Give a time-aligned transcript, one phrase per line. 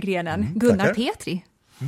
[0.00, 0.40] till den gyllene grenen.
[0.42, 0.94] Mm, Gunnar tackar.
[1.12, 1.44] Petri,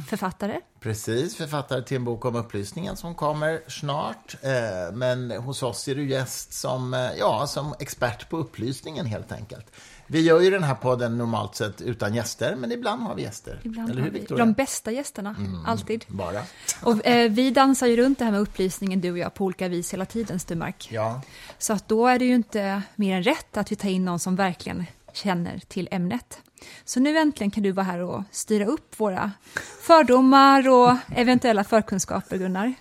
[0.08, 0.60] författare.
[0.80, 4.36] Precis, författare till en bok om upplysningen som kommer snart.
[4.42, 9.32] Eh, Men hos oss är du gäst som, eh, ja, som expert på upplysningen helt
[9.32, 9.66] enkelt.
[10.10, 13.60] Vi gör ju den här podden normalt sett utan gäster, men ibland har vi gäster.
[13.64, 14.44] Ibland Eller hur, vi Victoria?
[14.44, 16.04] de bästa gästerna, alltid.
[16.08, 16.42] Bara.
[16.82, 19.68] Och, eh, vi dansar ju runt det här med upplysningen, du och jag, på olika
[19.68, 20.88] vis hela tiden, Sturmark.
[20.92, 21.20] Ja,
[21.58, 24.18] Så att då är det ju inte mer än rätt att vi tar in någon
[24.18, 26.40] som verkligen känner till ämnet.
[26.84, 29.32] Så nu äntligen kan du vara här och styra upp våra
[29.80, 32.74] fördomar och eventuella förkunskaper, Gunnar.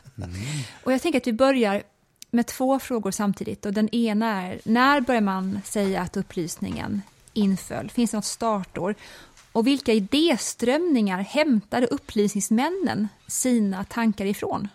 [0.83, 1.83] Och jag tänker att vi börjar
[2.31, 3.65] med två frågor samtidigt.
[3.65, 7.01] Och den ena är, när börjar man säga att upplysningen
[7.33, 7.89] inföll?
[7.89, 8.95] Finns det något startår?
[9.51, 14.67] Och vilka idéströmningar hämtade upplysningsmännen sina tankar ifrån?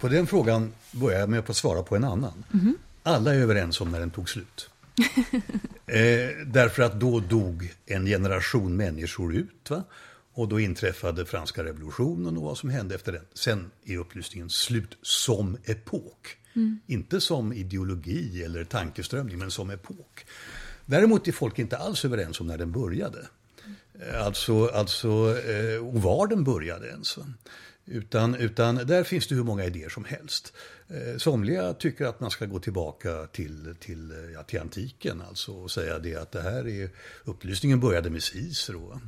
[0.00, 2.44] På den frågan börjar jag med att svara på en annan.
[3.02, 4.70] Alla är överens om när den tog slut.
[5.86, 9.70] Eh, därför att då dog en generation människor ut.
[9.70, 9.84] Va?
[10.34, 13.24] Och då inträffade franska revolutionen och vad som hände efter den.
[13.34, 16.36] Sen är upplysningen slut som epok.
[16.86, 20.26] Inte som ideologi eller tankeströmning, men som epok.
[20.86, 23.26] Däremot är folk inte alls överens om när den började.
[24.00, 27.18] Eh, Alltså, alltså eh, och var den började ens.
[27.84, 30.52] Utan, utan där finns det hur många idéer som helst.
[30.88, 35.52] Eh, Somliga tycker att man ska gå tillbaka till, till, eh, ja, till antiken alltså,
[35.52, 36.90] och säga det att det här är,
[37.24, 38.88] upplysningen började med Cicero.
[38.88, 39.00] va.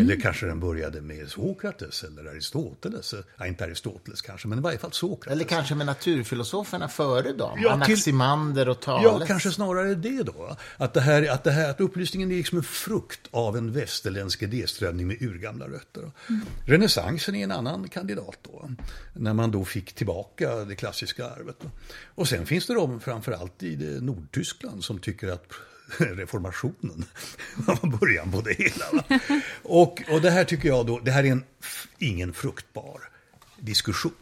[0.00, 3.14] Eller kanske den började med Sokrates eller Aristoteles.
[3.38, 5.32] Ja, inte Aristoteles kanske, men i varje fall Sokrates.
[5.32, 7.58] eller kanske med naturfilosoferna före dem.
[7.62, 9.04] Ja, Anaximander och Thales.
[9.20, 10.56] Ja, kanske snarare det då.
[10.76, 14.42] Att, det här, att, det här, att upplysningen är liksom en frukt av en västerländsk
[14.42, 16.10] idéströmning med urgamla rötter.
[16.66, 18.70] Renässansen är en annan kandidat då.
[19.14, 21.56] När man då fick tillbaka det klassiska arvet.
[22.14, 25.52] Och sen finns det de, framförallt i det Nordtyskland, som tycker att
[25.98, 27.04] reformationen
[27.56, 28.84] var början på det hela.
[28.92, 29.20] Va?
[29.62, 31.44] Och, och det här tycker jag då, det här är en,
[31.98, 33.00] ingen fruktbar
[33.58, 34.12] diskussion.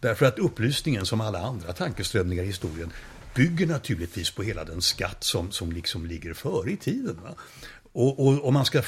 [0.00, 2.92] Därför att upplysningen, som alla andra tankeströmningar i historien,
[3.34, 7.20] bygger naturligtvis på hela den skatt som, som liksom ligger före i tiden.
[7.22, 7.34] Va?
[7.92, 8.82] Och, och om man ska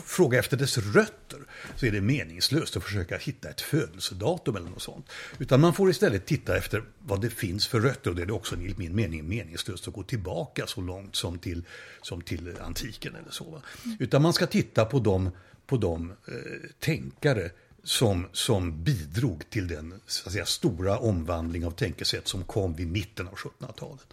[0.00, 1.40] fråga efter dess rötter
[1.76, 5.06] så är det meningslöst att försöka hitta ett födelsedatum eller något sånt.
[5.38, 8.32] Utan man får istället titta efter vad det finns för rötter och det är det
[8.32, 11.64] också enligt min mening meningslöst att gå tillbaka så långt som till,
[12.02, 13.44] som till antiken eller så.
[13.44, 13.62] Va?
[13.98, 15.30] Utan man ska titta på de,
[15.66, 16.34] på de eh,
[16.78, 17.50] tänkare
[17.84, 22.86] som, som bidrog till den så att säga, stora omvandling av tänkesätt som kom vid
[22.86, 24.06] mitten av 1700-talet.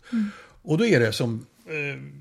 [0.62, 1.46] Och då är det som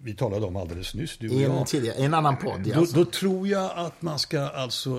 [0.02, 1.66] vi talade om alldeles nyss, du och jag.
[1.66, 2.96] tidigare, en annan podd, Då, alltså.
[2.96, 4.90] då tror jag att man ska alltså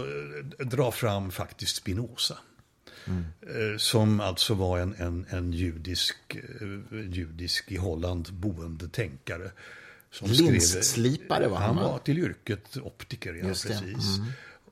[0.59, 2.37] eh, dra fram faktiskt Spinoza.
[3.07, 9.51] Eh, Som alltså var en, en, en judisk, eh, judisk i Holland boende tänkare.
[10.11, 11.91] Som Linsslipare var han, Han va?
[11.91, 13.53] var till yrket optiker, ja, det, Mm.
[13.93, 14.17] precis.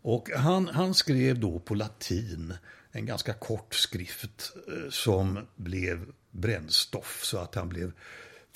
[0.02, 2.54] Och han, han skrev då på latin
[2.92, 7.92] en ganska kort skrift eh, som blev brännstoff så att han blev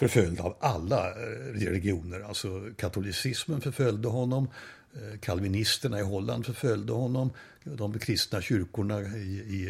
[0.02, 2.20] förföljd av alla eh, religioner.
[2.20, 4.48] Alltså katolicismen förföljde honom,
[4.94, 7.32] eh, kalvinisterna i Holland förföljde honom,
[7.64, 9.06] de kristna kyrkorna i,
[9.50, 9.70] i,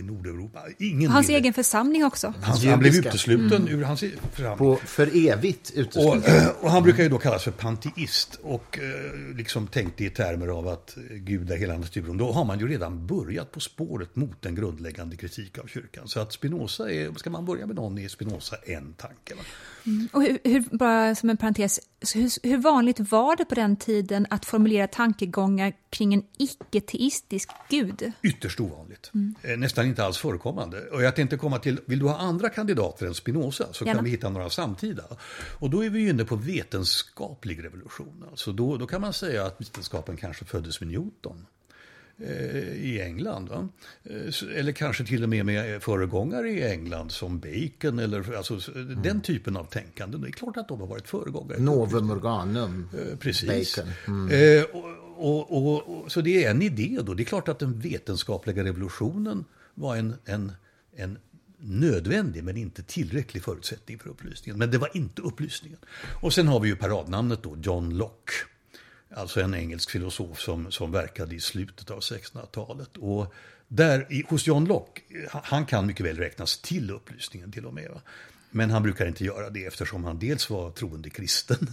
[0.00, 0.60] i, Nordeuropa.
[0.78, 2.34] Ingen Hans ville- egen församling också.
[2.42, 4.58] han, han blev utesluten ur hans församling.
[4.58, 6.48] På för evigt Och, utesluten.
[6.60, 10.68] och han brukar ju då kallas för panteist och eh, liksom tänkte i termer av
[10.68, 12.16] att Gud är hela naturen.
[12.16, 16.08] Då har man ju redan börjat på spåret mot en grundläggande kritik av kyrkan.
[16.08, 19.34] Så att Spinoza är, ska man börja med någon är Spinoza en tanke.
[19.34, 19.42] Va?
[20.12, 21.80] Och hur, hur, bara som en parentes,
[22.14, 26.22] hur, hur vanligt var det på den tiden att formulera tankegångar kring en
[27.28, 28.12] icke-teistisk gud?
[28.22, 29.10] Ytterst ovanligt.
[29.42, 30.80] Eh, Nästan inte alls förekommande.
[30.90, 33.96] Och jag tänkte komma till, vill du ha andra kandidater än Spinoza så Gärna.
[33.98, 35.04] kan vi hitta några samtida.
[35.60, 38.24] Och då är vi inne på vetenskaplig revolution.
[38.30, 41.46] Alltså då, då kan man säga att vetenskapen kanske föddes med Newton.
[42.18, 43.48] Eh, I England.
[43.48, 43.68] Va?
[44.04, 48.70] Eh, Eller kanske till och med med föregångare i England som Bacon eller alltså, så-
[49.02, 50.18] den typen av tänkande.
[50.18, 51.58] Det är klart att de har varit föregångare.
[51.58, 52.88] Novum organum.
[53.12, 53.76] Eh, Precis.
[53.76, 54.30] Bacon.
[54.30, 54.84] Eh, och,
[55.18, 57.14] och, och, och, så det är en idé då.
[57.14, 60.52] Det är klart att den vetenskapliga revolutionen var en, en,
[60.96, 61.18] en
[61.58, 64.58] nödvändig men inte tillräcklig förutsättning för upplysningen.
[64.58, 65.78] Men det var inte upplysningen.
[66.22, 68.32] Och sen har vi ju paradnamnet då, John Locke.
[69.14, 72.96] Alltså en engelsk filosof som, som verkade i slutet av 1600-talet.
[72.96, 73.34] Och
[73.68, 77.90] där, hos John Locke, han- han kan mycket väl räknas till upplysningen till och med.
[77.90, 78.00] Va?
[78.56, 81.68] Men han brukar inte göra det eftersom han dels var troende kristen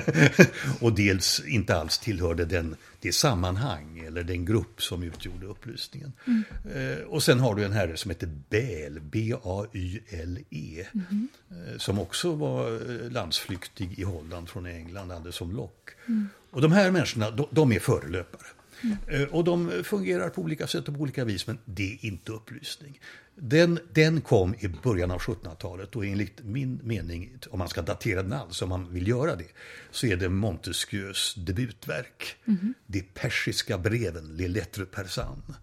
[0.80, 6.12] och dels inte alls tillhörde den, det sammanhang eller den grupp som utgjorde upplysningen.
[6.26, 6.44] Mm.
[6.74, 11.28] Eh, och sen har du en herre som heter Bäl, B-A-Y-L-E, mm.
[11.50, 15.92] eh, som också var eh, landsflyktig i Holland från England, alldeles som Locke.
[16.08, 16.28] Mm.
[16.50, 18.46] Och de här människorna, de, de är förelöpare.
[18.82, 19.28] Mm.
[19.30, 23.00] Och de fungerar på olika sätt och på olika vis, men det är inte upplysning.
[23.34, 28.22] Den, den kom i början av 1700-talet och enligt min mening, om man ska datera
[28.22, 29.48] den alls, om man vill göra det,
[29.90, 32.36] så är det Montesquieus debutverk.
[32.46, 32.74] Mm.
[32.86, 35.56] De persiska breven, Les Lettres Persanes,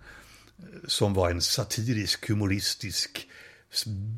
[0.88, 3.28] som var en satirisk, humoristisk,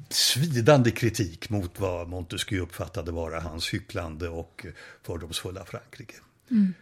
[0.10, 4.66] svidande kritik mot vad Montesquieu uppfattade vara hans hycklande och
[5.04, 6.16] fördomsfulla Frankrike.
[6.52, 6.74] Mm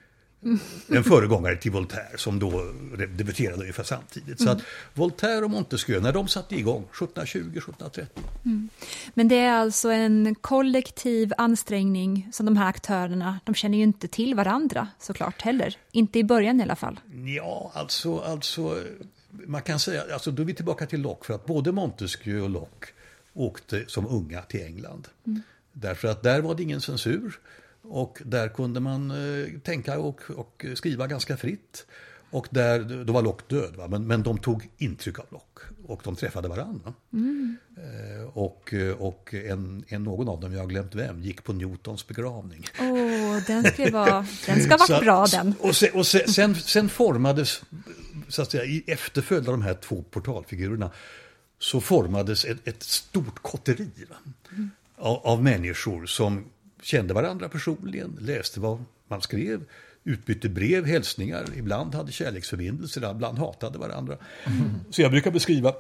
[0.88, 2.72] en föregångare till Voltaire som då
[3.18, 4.42] debuterade ungefär samtidigt.
[4.42, 4.62] Så att
[4.94, 8.06] Voltaire och Montesquieu, när de satte igång 1720-1730.
[8.45, 8.69] Mm.
[9.13, 14.07] Men det är alltså en kollektiv ansträngning som de här aktörerna, de känner ju inte
[14.07, 15.78] till varandra såklart heller.
[15.92, 17.00] Inte i början i alla fall.
[17.25, 18.84] Ja, alltså, alltså
[19.30, 22.50] man kan säga, alltså då är vi tillbaka till Locke, för att både Montesquieu och
[22.50, 22.88] Locke
[23.34, 25.07] åkte som unga till England.
[25.28, 25.42] Mm.
[25.74, 27.39] Därför att där var det ingen censur.
[27.89, 31.86] Och där kunde man eh, tänka och, och, skriva ganska fritt.
[32.30, 33.88] Och där, då var Locke död, va?
[33.88, 36.94] Men, men de tog intryck av Locke och de träffade varandra.
[37.13, 37.57] Mm.
[37.78, 42.07] Eh, och och en, en, någon av dem, jag har glömt vem, gick på Newtons
[42.07, 42.66] begravning.
[42.80, 45.54] Oh, den, ska vara, den ska vara bra den.
[45.60, 47.62] Och, sen, och sen, sen, sen, formades,
[48.28, 50.92] så att säga, i efterföljd av de här två portalfigurerna,
[51.60, 53.89] så formades ett, ett stort kotteri
[54.51, 54.72] mm.
[54.98, 56.45] av, av människor som
[56.88, 59.63] kände varandra personligen, läste vad man skrev,
[60.04, 64.18] utbytte brev, hälsningar, ibland hade kärleksförbindelser, ibland hatade varandra.
[64.45, 64.69] Mm.
[64.89, 65.74] Så jag brukar beskriva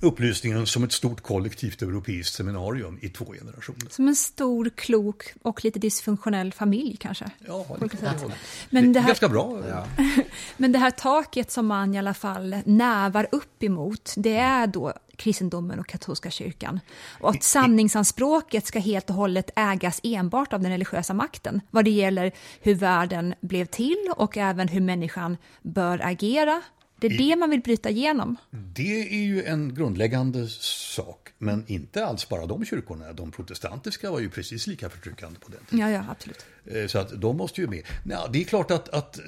[0.00, 3.90] upplysningen som ett stort kollektivt europeiskt seminarium i två generationer.
[3.90, 7.30] Som en stor, klok och lite dysfunktionell familj kanske?
[7.46, 8.32] Ja, det,
[8.70, 9.62] Men det här, ganska bra.
[9.68, 9.86] Ja.
[10.56, 14.92] Men det här taket som man i alla fall nävar upp emot, det är då
[15.16, 16.80] kristendomen och katolska kyrkan.
[17.20, 21.90] Och att sanningsanspråket ska helt och hållet ägas enbart av den religiösa makten vad det
[21.90, 26.62] gäller hur världen blev till och även hur människan bör agera.
[27.00, 28.36] Det är det man vill bryta igenom.
[28.50, 33.12] Det är ju en grundläggande sak, men inte alls bara de kyrkorna.
[33.12, 35.86] De protestantiska var ju precis lika förtryckande på den tiden.
[35.86, 36.46] Ja, ja, absolut.
[36.64, 37.82] Eh, så att de måste ju med.
[38.10, 39.24] Ja, det är klart att, att, eh,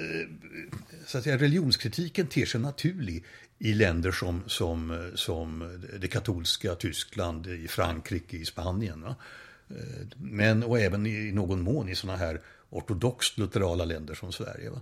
[1.07, 3.25] så att säga, religionskritiken ter sig naturlig
[3.59, 9.03] i länder som, som, som det katolska Tyskland, i Frankrike, i Spanien.
[9.03, 9.17] Va?
[9.71, 12.41] Eh, men, och även i någon mån i sådana här
[12.71, 14.71] ortodoxt luterala länder som Sverige.
[14.71, 14.81] Va?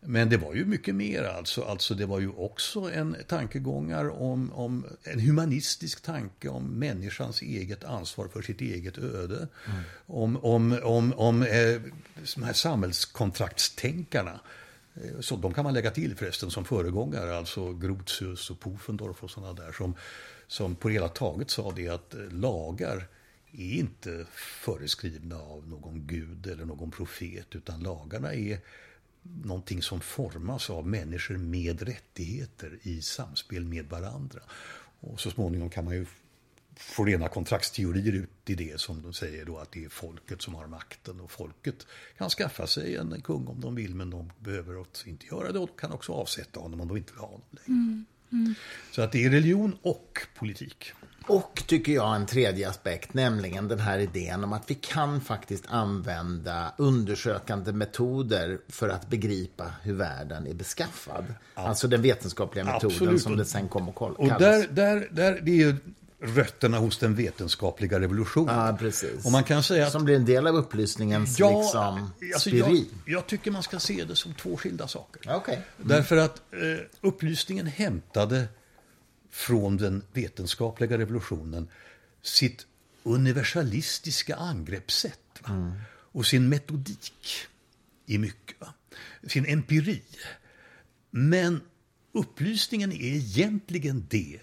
[0.00, 1.62] Men det var ju mycket mer alltså.
[1.62, 7.84] alltså det var ju också en tankegångar om, om en humanistisk tanke om människans eget
[7.84, 9.48] ansvar för sitt eget öde.
[9.66, 9.82] Mm.
[10.06, 11.80] Om, om, om, om eh,
[12.34, 14.40] de här samhällskontraktstänkarna
[15.04, 19.30] Eh, så de kan man lägga till förresten som föregångare, alltså Grotius och Pufendorf och
[19.30, 19.94] sådana där som,
[20.46, 23.08] som på det hela taget sa det att eh, lagar
[23.52, 28.58] är inte föreskrivna av någon gud eller någon profet utan lagarna är
[29.44, 34.40] någonting som formas av människor med rättigheter i samspel med varandra.
[35.00, 36.06] Och så småningom kan man ju
[36.78, 40.54] får rena kontraktsteorier ut i det som de säger då att det är folket som
[40.54, 41.86] har makten och folket
[42.18, 45.68] kan skaffa sig en kung om de vill men de behöver inte göra det och
[45.68, 47.66] de kan också avsätta honom om de inte vill ha honom längre.
[47.66, 48.06] Mm.
[48.32, 48.54] Mm.
[48.90, 50.92] Så att det är religion och politik.
[51.28, 55.64] Och tycker jag en tredje aspekt, nämligen den här idén om att vi kan faktiskt
[55.68, 61.24] använda undersökande metoder för att begripa hur världen är beskaffad.
[61.54, 61.62] Ja.
[61.62, 63.22] Alltså den vetenskapliga metoden Absolut.
[63.22, 64.18] som det sen kom att kallas.
[64.18, 65.76] Och där, där, där, det är ju
[66.20, 68.66] rötterna hos den vetenskapliga revolutionen.
[68.66, 69.26] Ja, precis.
[69.26, 72.84] Och man kan säga att, som blir en del av upplysningens ja, liksom, alltså jag,
[73.06, 75.36] jag, tycker man ska se det som två skilda saker.
[75.36, 75.54] Okay.
[75.54, 75.66] Mm.
[75.76, 76.58] Därför att eh,
[77.00, 78.44] upplysningen hämtade
[79.30, 81.68] från den vetenskapliga revolutionen
[82.22, 82.66] sitt
[83.02, 85.72] universalistiska angreppssätt mm.
[85.90, 87.46] och sin metodik
[88.06, 88.60] i mycket.
[88.60, 88.74] Va?
[89.26, 90.02] Sin empiri.
[91.10, 91.60] Men
[92.12, 94.40] upplysningen är egentligen det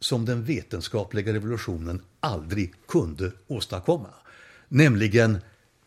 [0.00, 4.08] som den vetenskapliga revolutionen aldrig kunde åstadkomma.
[4.68, 5.38] Nämligen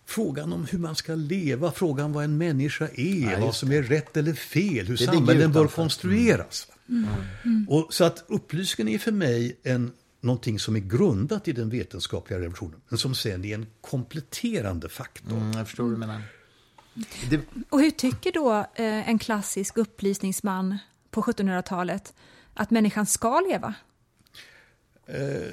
[0.06, 3.84] frågan om hur man ska leva, frågan vad en människa är, ja, vad som är
[3.84, 6.68] rätt eller fel, hur samhällen bör konstrueras.
[6.89, 7.06] Mm.
[7.44, 7.70] Mm.
[7.70, 12.39] Och, så att upplysningen är för mig en, någonting som är grundat i den vetenskapliga
[12.39, 15.38] revolutionen, men som sen är en kompletterande faktor.
[15.38, 16.22] Mm, jag förstår vad du menar.
[17.30, 17.39] Det...
[17.70, 20.77] Och hur tycker då eh, en klassisk upplysningsman
[21.12, 22.13] på 1700-talet
[22.54, 23.74] att människan ska leva?
[25.06, 25.51] Eh,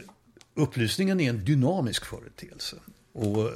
[0.54, 2.76] upplysningen är en dynamisk företeelse.
[3.12, 3.52] Och eh,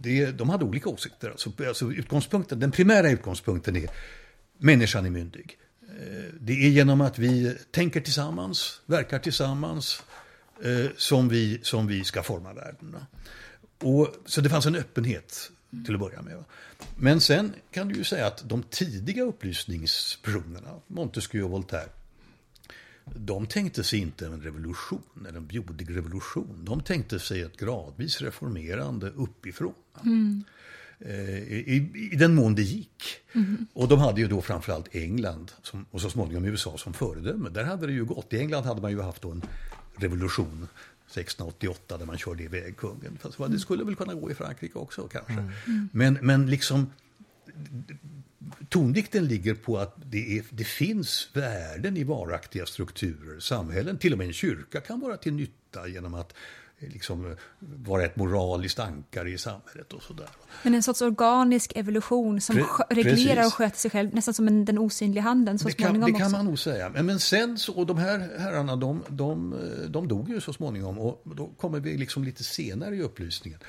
[0.00, 1.30] det, de hade olika åsikter.
[1.30, 3.90] Alltså, alltså utgångspunkten, den primära utgångspunkten är
[4.58, 5.58] människan är myndig.
[6.00, 10.02] Eh, det är genom att vi tänker tillsammans, verkar tillsammans,
[10.64, 12.96] eh, som vi, som vi ska forma världen.
[13.78, 15.50] Och, så det fanns en öppenhet
[15.84, 16.44] till att börja med.
[16.96, 21.88] Men sen kan du ju säga att de tidiga upplysningspersonerna, Montesquieu och Voltaire,
[23.04, 26.64] de tänkte sig inte en revolution, eller en blodig revolution.
[26.64, 29.74] De tänkte sig ett gradvis reformerande uppifrån.
[30.04, 30.44] Mm.
[31.06, 33.04] I, I, den mån det gick.
[33.32, 33.66] Mm.
[33.72, 37.50] Och de hade ju då framförallt England som, och så småningom USA som föredöme.
[37.50, 38.32] Där hade det ju gått.
[38.32, 39.42] I England hade man ju haft en
[39.96, 40.68] revolution
[41.06, 43.18] 1688 där man körde iväg kungen.
[43.20, 45.32] Fast det skulle väl kunna gå i Frankrike också kanske.
[45.32, 45.88] Mm.
[45.92, 46.86] Men, men liksom
[48.68, 53.98] tonvikten ligger på att det, är, det, finns värden i varaktiga strukturer, samhällen.
[53.98, 56.34] Till och med en kyrka kan vara till nytta genom att
[56.88, 60.28] liksom vara ett moraliskt ankare i samhället och sådär.
[60.62, 63.46] Men en sorts organisk evolution som Pre reglerar precis.
[63.46, 66.30] och sköter sig själv, nästan som en, den osynliga handen så det kan, Det kan
[66.30, 66.88] man nog säga.
[66.88, 69.54] Men, men sen så, och de här herrarna, de, de,
[69.88, 73.60] de dog ju så småningom och då kommer vi liksom lite senare i upplysningen.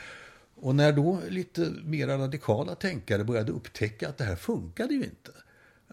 [0.55, 5.32] Och när då lite mer radikala tänkare började upptäcka att det här funkade ju inte.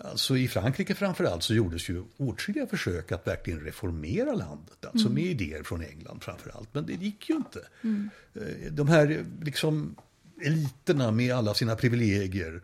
[0.04, 4.84] Alltså i Frankrike framförallt så gjordes ju åtskilliga försök att verkligen reformera landet.
[4.84, 5.14] Alltså mm.
[5.14, 6.68] med idéer från England framförallt.
[6.74, 7.60] Men det gick ju inte.
[7.82, 8.10] Mm.
[8.34, 9.96] Eh, de här liksom
[10.42, 12.62] eliterna med alla sina privilegier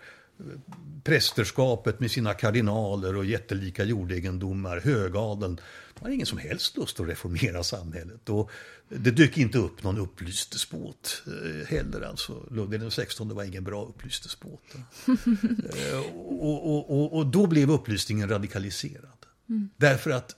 [1.05, 5.61] prästerskapet med sina kardinaler och jättelika jordegendomar, högadeln.
[5.99, 8.29] De har ingen som helst lust att reformera samhället.
[8.29, 8.51] Och
[8.89, 12.01] det dök inte upp någon upplyst despot eh, heller.
[12.01, 12.47] Alltså.
[12.51, 14.63] Ludvig XVI var ingen bra upplyst despot.
[15.07, 19.27] Eh, och, och, och, och, då blev upplysningen radikaliserad.
[19.49, 19.69] Mm.
[19.77, 20.37] Därför att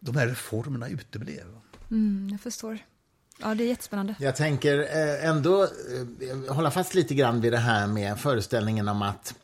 [0.00, 1.46] de här reformerna uteblev.
[1.90, 2.78] Mm, jag förstår.
[3.40, 4.14] Ja, det är jättespännande.
[4.18, 5.68] Jag tänker eh, ändå
[6.48, 9.34] hålla fast lite grann vid det här med föreställningen om att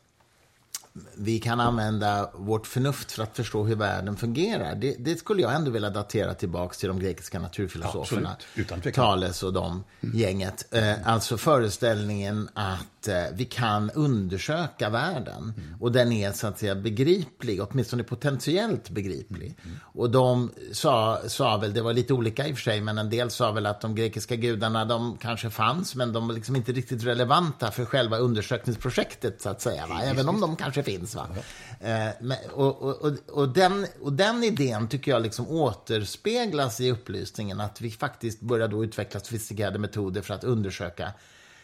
[1.17, 4.75] vi kan använda vårt förnuft för att förstå hur världen fungerar.
[4.75, 8.35] Det, det skulle jag ändå vilja datera tillbaka till de grekiska naturfilosoferna.
[8.93, 10.17] Thales och de mm.
[10.17, 10.73] gänget.
[10.73, 15.53] Eh, alltså föreställningen att eh, vi kan undersöka världen.
[15.57, 15.81] Mm.
[15.81, 19.57] Och den är så att säga begriplig, åtminstone potentiellt begriplig.
[19.63, 19.77] Mm.
[19.83, 23.09] Och de sa, sa väl, det var lite olika i och för sig, men en
[23.09, 26.71] del sa väl att de grekiska gudarna, de kanske fanns, men de var liksom inte
[26.71, 29.87] riktigt relevanta för själva undersökningsprojektet, så att säga.
[29.87, 30.01] Va?
[30.03, 31.15] Även om de kanske finns.
[31.15, 31.27] Va?
[31.79, 37.81] Eh, och, och, och, den, och den idén tycker jag liksom återspeglas i upplysningen, att
[37.81, 41.13] vi faktiskt börjar då utveckla sofistikerade metoder för att undersöka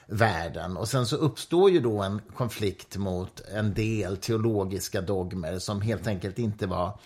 [0.08, 0.78] världen.
[0.78, 6.08] Och sen så uppstår ju då en konflikt mot en del teologiska dogmer som helt
[6.08, 7.00] enkelt inte var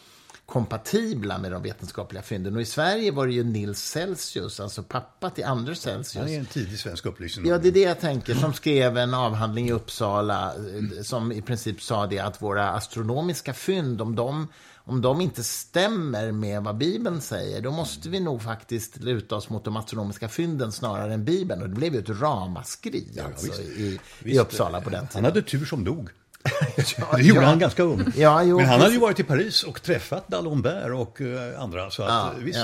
[0.46, 2.56] kompatibla med de vetenskapliga fynden.
[2.56, 6.24] Och i Sverige var det ju Nils Celsius, alltså pappa till Anders Celsius.
[6.24, 7.48] Han är en tidig svensk upplysning.
[7.48, 8.34] Ja, det är det jag tänker.
[8.36, 13.54] Som skrev en avhandling i Uppsala eh, som i princip sa det att våra astronomiska
[13.54, 14.48] fynd, om de
[14.88, 19.50] om de inte stämmer med vad Bibeln säger, då måste vi nog faktiskt luta oss
[19.50, 21.62] mot de astronomiska fynden snarare än Bibeln.
[21.62, 25.24] Och det blev ju ett ramaskri ja, alltså, i, i Uppsala på den tiden.
[25.24, 26.10] Han hade tur som dog.
[26.98, 27.48] ja, det gjorde ja.
[27.48, 28.06] han ganska ung.
[28.16, 31.90] Ja, jo, Men han hade ju varit i Paris och träffat D'Alembert och uh, andra.
[31.90, 32.60] Så att, ja, visst.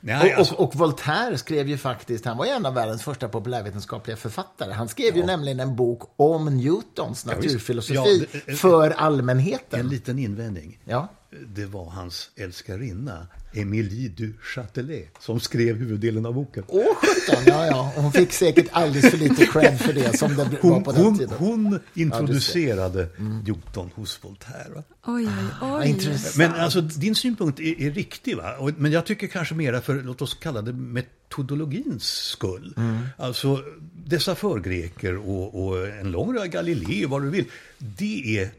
[0.00, 0.54] Nej, och, alltså...
[0.54, 4.72] och, och, Voltaire skrev ju faktiskt, han var ju en av världens första populärvetenskapliga författare.
[4.72, 9.80] Han skrev ju nämligen en bok om Newtons naturfilosofi det, för allmänheten.
[9.80, 10.78] En liten invändning.
[10.84, 11.08] Ja
[11.54, 16.64] det var hans älskarinna Émilie du Châtelet som skrev huvuddelen av boken.
[16.68, 17.42] Åh, sjutton!
[17.46, 17.92] Ja, ja.
[17.96, 21.02] Hon fick säkert alldeles för lite cred för det som det hon, var på den
[21.04, 21.36] hon, tiden.
[21.38, 23.38] Hon introducerade ja, mm.
[23.38, 24.70] Newton hos Voltaire.
[24.74, 24.82] Va?
[25.06, 25.28] Oj,
[25.62, 26.16] oj, oj.
[26.36, 28.72] Men alltså, din synpunkt är, är riktig, va?
[28.76, 32.74] men jag tycker kanske mera för, låt oss kalla det metodologins skull.
[32.76, 32.98] Mm.
[33.18, 33.58] Alltså,
[34.06, 37.44] dessa förgreker och, och en lång rad Galilei, vad du vill,
[37.78, 38.50] det är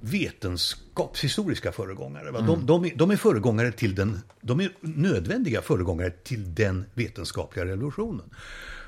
[0.00, 2.28] vetenskapshistoriska föregångare.
[2.28, 2.46] Mm.
[2.46, 8.30] De, de, de, är föregångare till den, de är nödvändiga föregångare till den vetenskapliga revolutionen.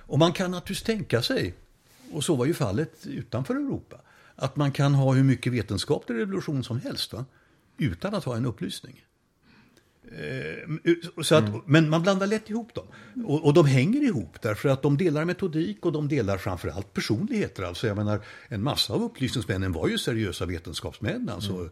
[0.06, 1.54] Och man kan naturligtvis tänka sig,
[2.12, 4.00] och så var ju fallet utanför Europa,
[4.36, 7.24] att man kan ha hur mycket vetenskaplig revolution som helst va?
[7.78, 9.04] utan att ha en upplysning.
[10.18, 11.60] Eh, så att, mm.
[11.66, 12.86] Men man blandar lätt ihop dem.
[13.24, 17.62] Och, och, de hänger ihop därför att de delar metodik och de delar framförallt personligheter.
[17.62, 21.28] Alltså jag menar, en massa av upplysningsmännen var ju seriösa vetenskapsmän.
[21.28, 21.70] Alltså, mm.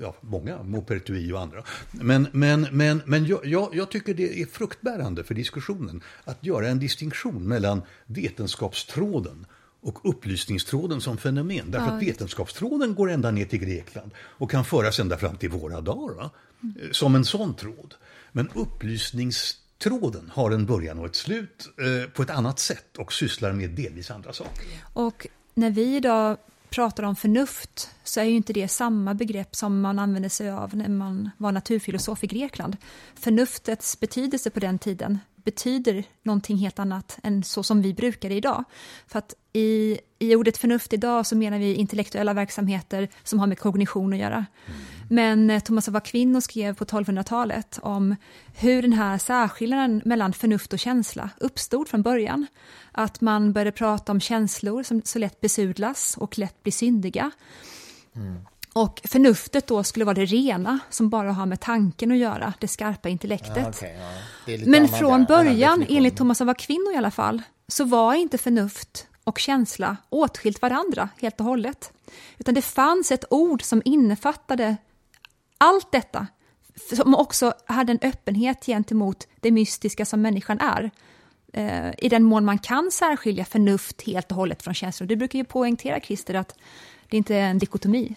[0.00, 1.64] ja, många, Maupertuis och andra.
[1.90, 6.68] Men, men, men, men jag, jag, jag, tycker det är fruktbärande för diskussionen att göra
[6.68, 9.46] en distinktion mellan vetenskapstråden
[9.80, 11.70] och upplysningstråden som fenomen.
[11.70, 11.92] Därför ja.
[11.92, 16.14] att vetenskapstråden går ända ner till Grekland och kan föras ända fram till våra dagar.
[16.14, 16.30] Va?
[16.62, 16.92] Mm.
[16.92, 17.94] Som en sån tråd.
[18.32, 23.52] Men upplysningstråden har en början och ett slut eh, på ett annat sätt och sysslar
[23.52, 24.64] med delvis andra saker.
[24.92, 26.36] Och när vi idag
[26.70, 30.76] pratar om förnuft så är ju inte det samma begrepp som man använde sig av
[30.76, 32.76] när man var naturfilosof i Grekland.
[33.14, 38.34] Förnuftets betydelse på den tiden betyder någonting helt annat än så som vi brukar det
[38.34, 38.64] idag.
[39.06, 43.58] För att i, i ordet förnuft idag så menar vi intellektuella verksamheter som har med
[43.58, 44.46] kognition att göra.
[44.66, 44.80] Mm.
[45.08, 48.16] Men eh, Thomas av Aquino skrev på 1200-talet om
[48.54, 52.46] hur den här särskillnaden mellan förnuft och känsla uppstod från början.
[52.92, 57.30] Att man började prata om känslor som så lätt besudlas och lätt blir syndiga.
[58.16, 58.36] Mm.
[58.72, 62.68] Och förnuftet då skulle vara det rena som bara har med tanken att göra, det
[62.68, 63.66] skarpa intellektet.
[63.66, 63.92] Ah, okay,
[64.46, 64.58] ja.
[64.66, 69.38] Men från början, enligt Thomas av Aquino i alla fall, så var inte förnuft och
[69.38, 71.92] känsla åtskilt varandra helt och hållet.
[72.38, 74.76] Utan det fanns ett ord som innefattade
[75.58, 76.26] allt detta,
[76.96, 80.90] som också hade en öppenhet gentemot det mystiska som människan är.
[81.52, 85.06] Eh, I den mån man kan särskilja förnuft helt och hållet från känslor.
[85.06, 86.54] Du brukar ju poängtera, Christer, att
[87.08, 88.14] det inte är en dikotomi.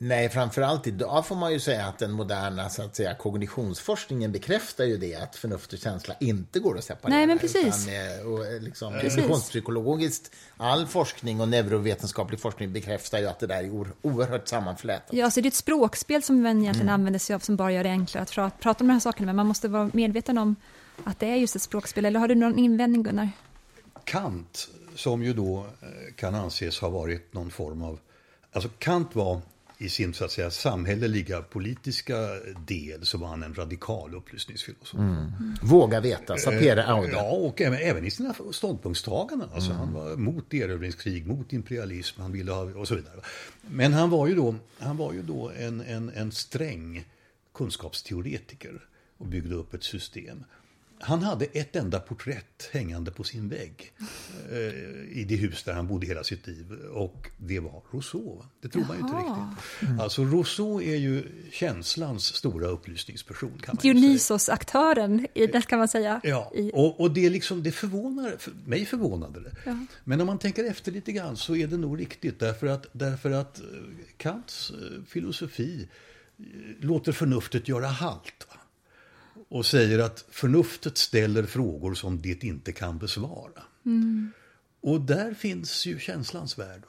[0.00, 4.84] Nej, framförallt idag får man ju säga att den moderna så att säga, kognitionsforskningen bekräftar
[4.84, 7.16] ju det att förnuft och känsla inte går att separera.
[7.16, 7.88] Nej, men precis.
[7.88, 13.86] Utan, och liksom, Kognitionspsykologiskt, all forskning och neurovetenskaplig forskning bekräftar ju att det där är
[14.02, 15.12] oerhört sammanflätat.
[15.12, 16.94] Ja, så det är ett språkspel som man egentligen mm.
[16.94, 19.36] använder sig av som bara gör det enklare att prata om de här sakerna, men
[19.36, 20.56] man måste vara medveten om
[21.04, 22.04] att det är just ett språkspel.
[22.04, 23.30] Eller har du någon invändning, Gunnar?
[24.04, 27.98] Kant, som ju då eh, kan anses ha varit någon form av...
[28.52, 29.40] Alltså Kant var
[29.80, 32.14] i sin så att säga, samhälleliga politiska
[32.66, 35.00] del så var han en radikal upplysningsfilosof.
[35.00, 35.32] Mm.
[35.62, 37.12] Våga veta, sapere eh, aude.
[37.12, 39.48] Ja, och även, även i sina ståndpunktstaganden.
[39.54, 39.80] Alltså, mm.
[39.80, 43.20] Han var mot erövringskrig, mot imperialism, han ville ha, och så vidare.
[43.60, 47.04] Men han var ju då, han var ju då en, en, en sträng
[47.54, 48.84] kunskapsteoretiker
[49.18, 50.44] och byggde upp ett system.
[51.00, 53.92] Han hade ett enda porträtt hängande på sin vägg
[54.50, 56.72] eh, i det hus där han bodde hela sitt liv.
[56.92, 58.42] Och det var Rousseau.
[58.60, 58.88] Det tror Jaha.
[58.88, 59.82] man ju inte riktigt.
[59.88, 60.00] Mm.
[60.00, 63.60] Alltså Rousseau är ju känslans stora upplysningsperson.
[63.82, 66.20] Dionysos-aktören, det kan man säga.
[66.24, 69.56] Ja, och, och det, liksom, det förvånar, för mig förvånade det.
[69.64, 69.78] Ja.
[70.04, 72.40] Men om man tänker efter lite grann så är det nog riktigt.
[72.40, 73.64] Därför att, därför att eh,
[74.16, 75.88] Kants eh, filosofi
[76.80, 78.48] låter förnuftet göra halt.
[79.48, 83.62] Och säger att förnuftet ställer frågor som det inte kan besvara.
[83.86, 84.32] Mm.
[84.80, 86.82] Och där finns ju känslans värld.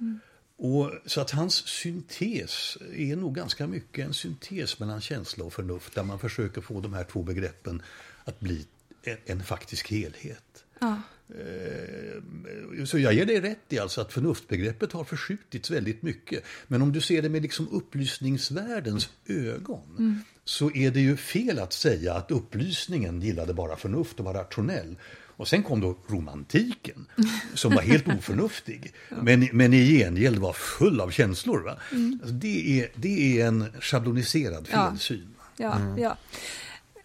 [0.00, 0.20] Mm.
[0.56, 5.94] Och, så att hans syntes är nog ganska mycket en syntes mellan känsla och förnuft
[5.94, 7.82] där man försöker få de här två begreppen
[8.24, 8.66] att bli
[9.02, 10.64] en, en faktisk helhet.
[10.78, 11.00] Ja.
[11.28, 16.44] Eh, så jag ger dig rätt i alltså att förnuftbegreppet har förskjutits väldigt mycket.
[16.66, 20.20] Men om du ser det med liksom upplysningsvärldens ögon mm.
[20.44, 24.96] så är det ju fel att säga att upplysningen gillade bara förnuft och var rationell.
[25.36, 27.06] Och sen kom då romantiken
[27.54, 28.92] som var helt oförnuftig.
[29.08, 29.16] ja.
[29.22, 31.60] men, men i gengäld var full av känslor.
[31.60, 31.78] Va?
[31.92, 32.18] Mm.
[32.22, 35.34] Alltså det, är, det är en schabloniserad felsyn.
[35.56, 35.98] Ja, ja, mm.
[35.98, 36.16] ja.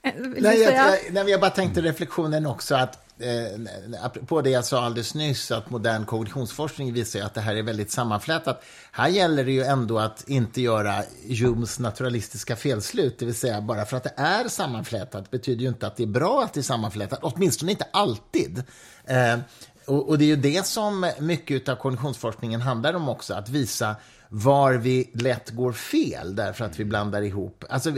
[0.01, 4.85] Eh, nej, jag, jag, jag bara tänkte reflektionen också att eh, på det jag sa
[4.85, 8.63] alldeles nyss, att modern kognitionsforskning visar att det här är väldigt sammanflätat.
[8.91, 11.03] Här gäller det ju ändå att inte göra
[11.41, 15.87] Humes naturalistiska felslut, det vill säga bara för att det är sammanflätat betyder ju inte
[15.87, 18.63] att det är bra att det är sammanflätat, åtminstone inte alltid.
[19.05, 19.39] Eh,
[19.85, 23.95] och, och, det är ju det som mycket av kognitionsforskningen handlar om också, att visa
[24.29, 27.63] var vi lätt går fel därför att vi blandar ihop.
[27.69, 27.91] Alltså,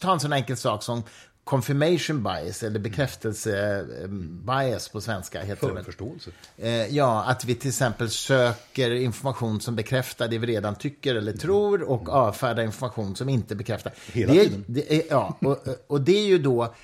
[0.00, 1.02] ta en sån enkel sak som
[1.46, 5.42] confirmation bias, eller bekräftelse-bias på svenska.
[5.42, 6.30] Heter Förförståelse.
[6.56, 11.32] Eh, ja, att vi till exempel söker information som bekräftar det vi redan tycker eller
[11.32, 13.92] tror och avfärdar information som inte bekräftar.
[14.12, 14.64] Hela det, tiden.
[14.66, 16.74] Det är, ja, och, och det är ju då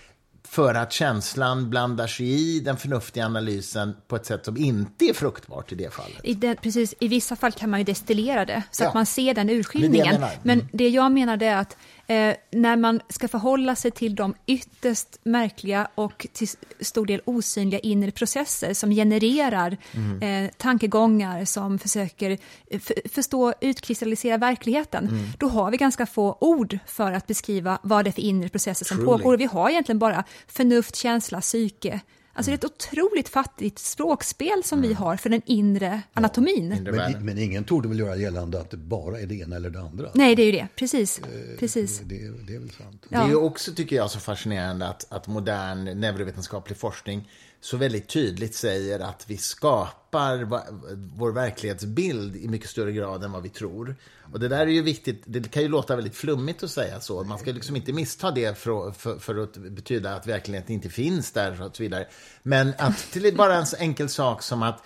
[0.45, 5.15] för att känslan blandar sig i den förnuftiga analysen på ett sätt som inte är
[5.15, 6.21] fruktbart i det fallet.
[6.23, 8.89] I, det, precis, i vissa fall kan man ju destillera det, så ja.
[8.89, 10.21] att man ser den urskiljningen.
[10.21, 10.71] Det Men mm.
[10.73, 15.89] det jag menar är att eh, när man ska förhålla sig till de ytterst märkliga
[15.95, 16.49] och till
[16.81, 20.23] stor del osynliga inre processer som genererar mm.
[20.23, 22.39] eh, tankegångar som försöker
[22.71, 22.81] eh,
[23.13, 25.25] förstå, utkristallisera verkligheten, mm.
[25.39, 28.85] då har vi ganska få ord för att beskriva vad det är för inre processer
[28.85, 29.11] som Truly.
[29.11, 29.37] pågår.
[29.37, 32.01] Vi har egentligen bara förnuft, känsla, psyke,
[32.35, 34.89] Alltså det är ett otroligt fattigt språkspel som mm.
[34.89, 36.83] vi har för den inre anatomin.
[36.87, 39.71] Ja, men, men, ingen torde väl göra gällande att det bara är det ena eller
[39.71, 40.11] det andra?
[40.15, 40.69] Nej, det är ju det.
[40.77, 41.19] Precis.
[41.19, 41.99] Eh, Precis.
[41.99, 43.07] Det, det, det, är väl sant.
[43.09, 43.25] Ja.
[43.25, 47.29] Det är också, tycker jag, så fascinerande att, att modern neurovetenskaplig forskning
[47.65, 50.45] så väldigt tydligt säger att vi skapar
[51.19, 53.97] vår verklighetsbild i mycket större grad än vad vi tror.
[54.33, 57.25] Och det där är ju viktigt, det kan ju låta väldigt flummigt att säga så.
[57.25, 61.33] Man ska liksom inte missta det för, för, för att betyda att verkligheten inte finns
[61.33, 62.07] där och så vidare.
[62.43, 64.83] Men att till bara en enkel sak som att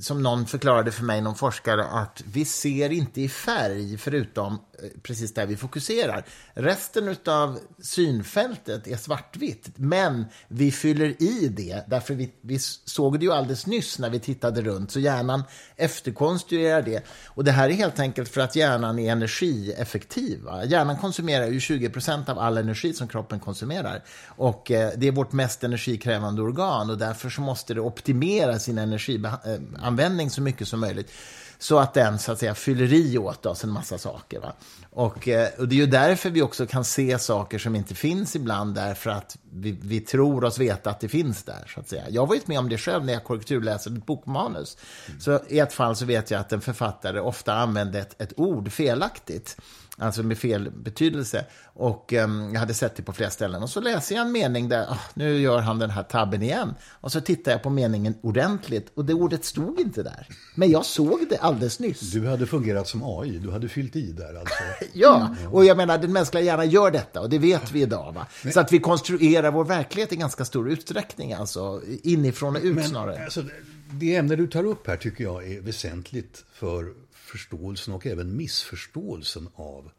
[0.00, 4.88] som någon förklarade för mig, någon forskare, att vi ser inte i färg förutom Eh,
[5.02, 6.24] precis där vi fokuserar.
[6.54, 11.84] Resten av synfältet är svartvitt, men vi fyller i det.
[11.86, 15.44] Därför vi, vi såg det ju alldeles nyss när vi tittade runt, så hjärnan
[15.76, 17.04] efterkonstruerar det.
[17.26, 20.42] Och det här är helt enkelt för att hjärnan är energieffektiv.
[20.42, 20.64] Va?
[20.64, 24.04] Hjärnan konsumerar ju 20% av all energi som kroppen konsumerar.
[24.26, 28.78] Och eh, det är vårt mest energikrävande organ och därför så måste det optimera sin
[28.78, 31.10] energianvändning eh, så mycket som möjligt.
[31.58, 34.40] Så att den så att säga fyller i åt oss en massa saker.
[34.40, 34.52] Va?
[34.90, 38.36] Och, eh, och det är ju därför vi också kan se saker som inte finns
[38.36, 41.72] ibland, därför att vi, vi tror oss veta att det finns där.
[41.74, 42.04] så att säga.
[42.10, 44.76] Jag har varit med om det själv när jag korrekturläser ett bokmanus.
[45.08, 45.20] Mm.
[45.20, 48.72] Så i ett fall så vet jag att en författare ofta använde ett, ett ord
[48.72, 49.56] felaktigt
[49.98, 51.44] alltså med fel betydelse.
[51.74, 53.62] Och um, jag hade sett det på flera ställen.
[53.62, 56.74] Och så läser jag en mening där, oh, nu gör han den här tabben igen.
[56.90, 60.26] Och så tittar jag på meningen ordentligt och det ordet stod inte där.
[60.54, 62.00] Men jag såg det alldeles nyss.
[62.00, 64.62] Du hade fungerat som AI, du hade fyllt i där alltså.
[64.92, 68.12] ja, och jag menar den mänskliga hjärnan gör detta och det vet vi idag.
[68.12, 68.26] Va?
[68.52, 72.84] Så att vi konstruerar vår verklighet i ganska stor utsträckning, alltså inifrån och ut Men,
[72.84, 73.24] snarare.
[73.24, 73.44] Alltså,
[73.92, 79.48] det ämne du tar upp här tycker jag är väsentligt för förståelsen och även missförståelsen
[79.54, 79.90] av,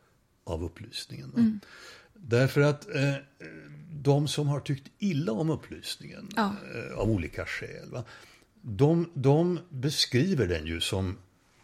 [0.43, 1.33] av upplysningen.
[1.35, 1.59] Mm.
[2.13, 3.13] Därför att eh,
[3.91, 6.55] de som har tyckt illa om upplysningen ja.
[6.75, 8.03] eh, av olika skäl, va,
[8.61, 11.17] de, de beskriver den ju som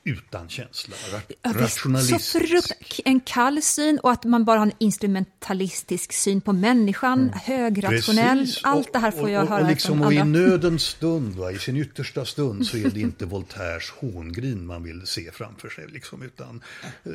[0.08, 0.96] utan känsla,
[1.44, 3.02] rationalistisk.
[3.06, 7.34] en kall syn och att man bara har en instrumentalistisk syn på människan, mm.
[7.44, 8.40] högrationell.
[8.40, 8.64] Precis.
[8.64, 11.60] Allt det här får jag och, höra och, liksom, och i nödens stund, va, i
[11.60, 15.88] sin yttersta stund, så är det inte Voltaires hångrin man vill se framför sig.
[15.88, 16.62] Liksom, utan,
[17.04, 17.12] eh,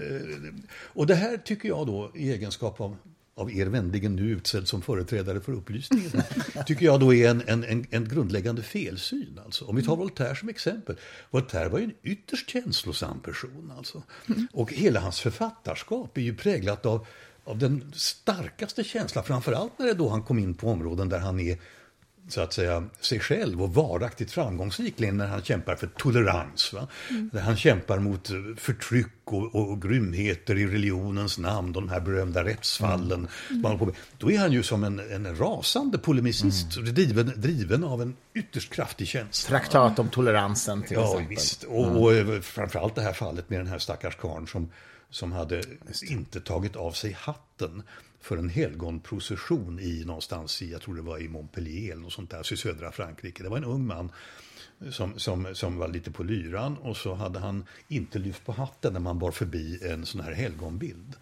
[0.72, 2.96] och det här tycker jag då, i egenskap av
[3.40, 6.11] av er vänligen nu utsedd som företrädare för upplysningen,
[6.66, 9.40] tycker jag då är en, en, en, grundläggande felsyn.
[9.44, 9.64] Alltså.
[9.64, 10.96] Om vi tar Voltaire som exempel.
[11.31, 13.72] Voltaire var ju en ytterst känslosam person.
[13.76, 14.03] Alltså.
[14.53, 17.07] Och hela hans författarskap är ju präglat av,
[17.44, 21.40] av den starkaste känslan, framförallt när det då han kom in på områden där han
[21.40, 21.59] är
[22.33, 26.73] så att säga, sig själv och varaktigt framgångsrik när han kämpar för tolerans.
[26.73, 26.88] Va?
[27.11, 27.31] Mm.
[27.45, 33.29] Han kämpar mot förtryck och, och grymheter i religionens namn, de här berömda rättsfallen.
[33.51, 33.93] Mm.
[34.19, 36.95] Då är han ju som en, en rasande polemicist, mm.
[36.95, 39.49] driven, driven av en ytterst kraftig känsla.
[39.49, 41.29] Traktat om toleransen till ja, exempel.
[41.29, 41.64] Visst.
[41.64, 41.97] Och, mm.
[41.97, 44.71] och, och framförallt det här fallet med den här stackars karln som,
[45.11, 45.62] som hade
[46.03, 47.83] inte tagit av sig hatten
[48.21, 52.31] för en helgonprocession i någonstans i, jag tror det var i Montpellier eller något sånt
[52.31, 53.43] där, i södra Frankrike.
[53.43, 54.13] Det var en ung man
[54.91, 58.93] som, som, som var lite på lyran och så hade han inte lyft på hatten
[58.93, 61.17] när man bar förbi en sån här helgonbild.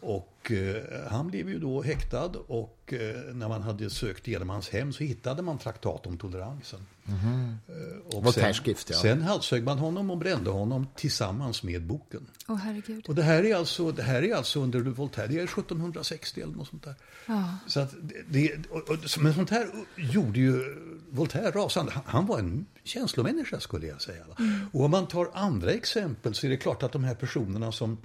[0.00, 4.68] Och eh, han blev ju då häktad och eh, när man hade sökt igenom hans
[4.68, 6.86] hem så hittade man traktat om toleransen.
[7.06, 7.56] Mm.
[7.68, 8.96] Eh, och sen, skrift, ja.
[8.96, 12.26] sen halshögg man honom och brände honom tillsammans med boken.
[12.48, 13.08] Oh, herregud.
[13.08, 16.54] Och det här är alltså, det här är alltså under Voltaire, det är 1760 eller
[16.54, 16.94] något sånt där.
[17.26, 17.58] Ja.
[17.66, 17.94] Så att
[18.28, 20.76] det, och, och, men sånt här gjorde ju
[21.10, 21.92] Voltaire rasande.
[21.92, 24.24] Han, han var en känslomänniska skulle jag säga.
[24.38, 24.66] Mm.
[24.72, 27.98] Och om man tar andra exempel så är det klart att de här personerna som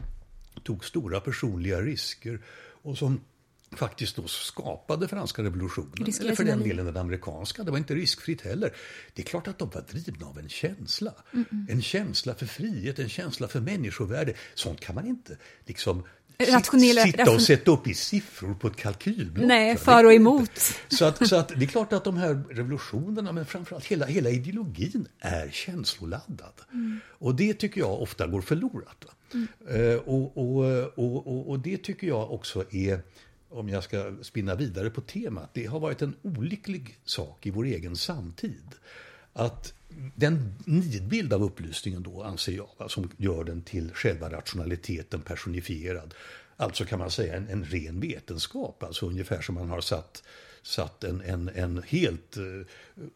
[0.59, 2.39] tog stora personliga risker
[2.81, 3.21] och som
[3.71, 5.93] faktiskt då skapade franska revolutionen.
[5.93, 7.63] Riskerar eller för den delen den amerikanska.
[7.63, 8.75] Det var inte riskfritt heller.
[9.13, 11.13] Det är klart att de var drivna av en känsla.
[11.33, 11.71] Mm -mm.
[11.71, 14.33] En känsla för frihet, en känsla för människovärde.
[14.55, 16.03] Sånt kan man inte liksom
[16.47, 19.45] Rationella, sitta och sätta upp i siffror på ett kalkylblock.
[19.47, 20.51] Nej, för och emot.
[20.87, 24.29] Så, att, så att det är klart att de här revolutionerna, men framförallt hela, hela
[24.29, 26.53] ideologin är känsloladdad.
[26.73, 26.99] Mm.
[27.07, 29.05] Och det tycker jag ofta går förlorat.
[29.33, 29.47] Mm.
[29.81, 33.01] Uh, och, och, och, och, det tycker jag också är,
[33.49, 37.65] om jag ska spinna vidare på temat, det har varit en olycklig sak i vår
[37.65, 38.75] egen samtid.
[39.33, 39.73] Att
[40.15, 46.13] den nidbild av upplysningen då, anser jag, som gör den till själva rationaliteten personifierad.
[46.57, 50.23] Alltså kan man säga en, en ren vetenskap, alltså ungefär som man har satt
[50.61, 52.65] satt en, en, en helt uh,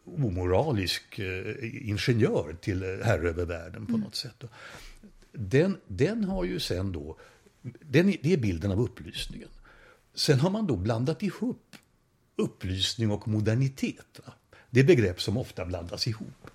[0.04, 4.00] omoralisk uh, ingenjör till herre över världen på mm.
[4.00, 4.44] något sätt.
[5.32, 7.18] Den, den har ju sen då,
[7.80, 9.48] den, det är bilden av upplysningen.
[10.14, 11.76] Sen har man då blandat ihop
[12.36, 14.20] upplysning och modernitet.
[14.26, 14.32] Va?
[14.70, 16.50] Det är begrepp som ofta blandas ihop.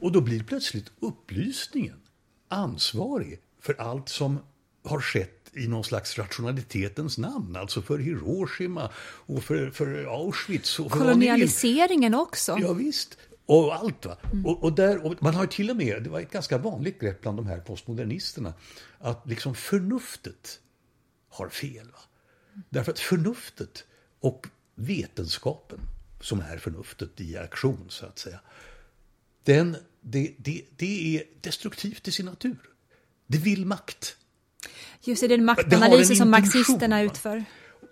[0.00, 2.00] Och då blir plötsligt upplysningen
[2.48, 4.38] ansvarig för allt som
[4.84, 7.56] har skett i någon slags rationalitetens namn.
[7.56, 10.78] Alltså för Hiroshima och för, för Auschwitz.
[10.78, 12.58] Och för Kolonialiseringen också.
[12.60, 13.18] Ja, visst.
[13.46, 14.06] och allt.
[14.06, 14.16] Va?
[14.44, 17.20] Och, och, där, och man har till och med, det var ett ganska vanligt grepp
[17.20, 18.54] bland de här postmodernisterna,
[18.98, 20.60] att liksom förnuftet
[21.28, 21.90] har fel.
[21.90, 21.98] Va?
[22.68, 23.84] Därför att förnuftet
[24.20, 25.80] och vetenskapen,
[26.20, 28.40] som är förnuftet i aktion så att säga,
[29.44, 32.56] den, det, det, det är destruktivt i sin natur.
[33.26, 34.16] Det vill makt.
[35.02, 37.44] Just det, det är den maktanalysen som marxisterna utför.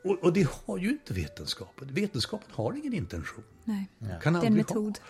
[0.04, 1.94] Och, och, det har ju inte vetenskapen.
[1.94, 3.44] Vetenskapen har ingen intention.
[3.64, 3.88] Nej,
[4.22, 4.98] kan det är en metod.
[4.98, 5.04] Ha.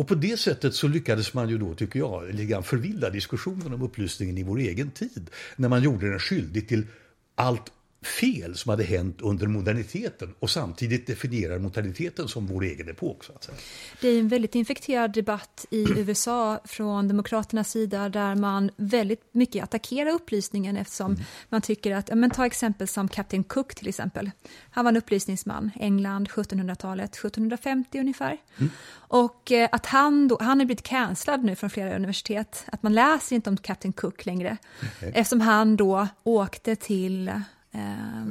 [0.00, 3.82] Och på det sättet så lyckades man ju då, tycker jag, lite förvilla diskussionen om
[3.82, 5.30] upplysningen i vår egen tid.
[5.56, 6.86] När man gjorde den skyldig till
[7.34, 13.24] allt fel som hade hänt under moderniteten och samtidigt definierar moderniteten som vår egen epok.
[13.24, 13.56] Så att säga.
[14.00, 19.64] Det är en väldigt infekterad debatt i USA från Demokraternas sida där man väldigt mycket
[19.64, 21.24] attackerar upplysningen eftersom mm.
[21.48, 24.30] man tycker att, men ta exempel som Captain Cook till exempel.
[24.70, 28.38] Han var en upplysningsman, England, 1700-talet, 1750 ungefär.
[28.56, 28.70] Mm.
[28.94, 32.94] Och eh, att han då, han har blivit cancellad nu från flera universitet, att man
[32.94, 34.56] läser inte om Captain Cook längre.
[35.00, 35.14] Mm.
[35.14, 37.32] Eftersom han då åkte till
[37.74, 37.80] Eh,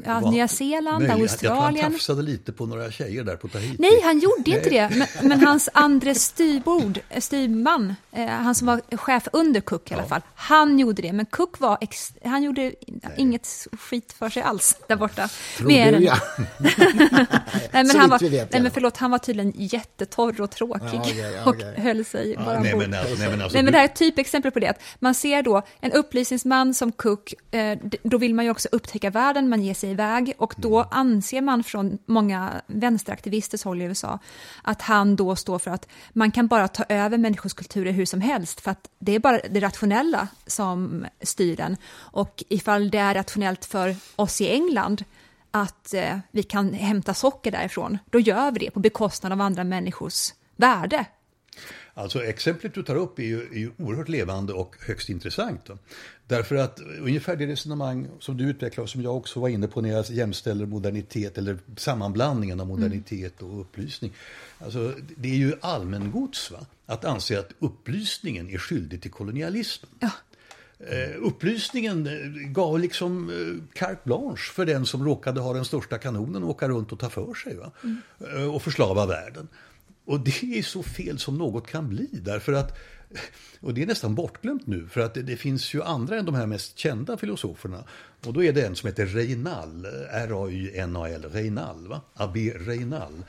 [0.05, 1.31] ja, Nya Zeeland, möjligt.
[1.31, 1.83] Australien.
[1.83, 3.75] Han tafsade lite på några tjejer där på Tahiti.
[3.79, 4.89] Nej, han gjorde inte det.
[4.89, 9.93] Men, men hans andre styrbord, eh, styrman, eh, han som var chef under Cook i
[9.93, 10.09] alla ja.
[10.09, 11.13] fall, han gjorde det.
[11.13, 13.13] Men Cook var ex, han gjorde Nej.
[13.17, 15.29] inget skit för sig alls där borta.
[15.57, 16.17] Tror Mer du, ja.
[17.71, 21.49] nej, men han var, vet, nej, men förlåt, han var tydligen jättetorr och tråkig ja,
[21.49, 21.73] okay.
[21.73, 23.89] och höll sig bara nej, men, alltså, nej, men, alltså, nej, men det här är
[23.89, 24.67] ett typexempel på det.
[24.67, 29.09] Att man ser då en upplysningsman som Cook, eh, då vill man ju också upptäcka
[29.09, 30.87] världen världen, man ger sig iväg och då mm.
[30.91, 34.19] anser man från många vänsteraktivisters håll i USA
[34.63, 38.21] att han då står för att man kan bara ta över människors kulturer hur som
[38.21, 41.77] helst för att det är bara det rationella som styr den.
[41.93, 45.03] Och ifall det är rationellt för oss i England
[45.51, 49.63] att eh, vi kan hämta socker därifrån, då gör vi det på bekostnad av andra
[49.63, 51.05] människors värde.
[51.93, 55.65] Alltså exemplet du tar upp är ju, är ju oerhört levande och högst intressant.
[55.65, 55.77] Då.
[56.31, 59.81] Därför att ungefär det resonemang som du utvecklar och som jag också var inne på
[59.81, 64.11] när jag jämställer modernitet eller sammanblandningen av modernitet och upplysning.
[64.59, 66.59] Alltså, det är ju allmängods va?
[66.85, 69.91] att anse att upplysningen är skyldig till kolonialismen.
[69.99, 70.11] Ja.
[70.81, 75.97] Uh, upplysningen eh, gav liksom uh, carte blanche för den som råkade ha den största
[75.97, 77.55] kanonen och åka runt och ta för sig.
[77.55, 77.71] Va?
[77.83, 78.01] Mm.
[78.35, 79.47] Uh, och förslava världen.
[80.05, 82.77] Och det är så fel som något kan bli därför att
[83.59, 86.35] och det är nästan bortglömt nu för att det, det, finns ju andra än de
[86.35, 87.83] här mest kända filosoferna.
[88.25, 92.01] Och då är det en som heter Reinal, R-A-Y-N-A-L, Reinal, va?
[92.13, 93.23] Abbé Reinal.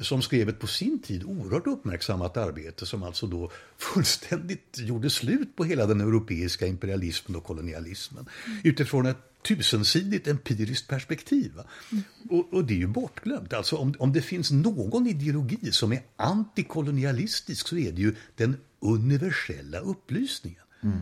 [0.00, 5.56] Som skrev ett på sin tid oerhört uppmärksammat arbete som alltså då fullständigt gjorde slut
[5.56, 8.28] på hela den europeiska imperialismen och kolonialismen.
[8.46, 8.58] Mm.
[8.64, 11.52] Utifrån ett tusensidigt empiriskt perspektiv.
[11.92, 12.04] Mm.
[12.30, 13.52] Och, och, det är ju bortglömt.
[13.52, 18.56] Alltså om, om det finns någon ideologi som är antikolonialistisk så är det ju den
[18.80, 20.62] universella upplysningen.
[20.82, 21.00] Mm.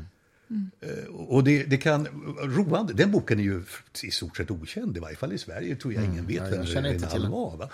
[0.51, 1.15] Mm.
[1.15, 2.07] Och det, det, kan,
[2.43, 3.63] roande, den boken är ju
[4.03, 6.27] i stort sett okänd, i varje fall i Sverige tror jag ingen mm.
[6.27, 7.57] vet vem ja, Reinald var.
[7.57, 7.71] Va?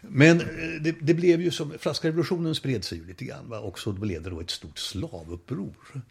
[0.00, 0.46] Men eh,
[0.80, 3.58] det, det, blev ju som, franska revolutionen spred sig ju lite grann va?
[3.58, 6.02] och så blev det då ett stort slavuppror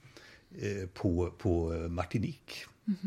[0.61, 2.65] eh, på, på Martinique.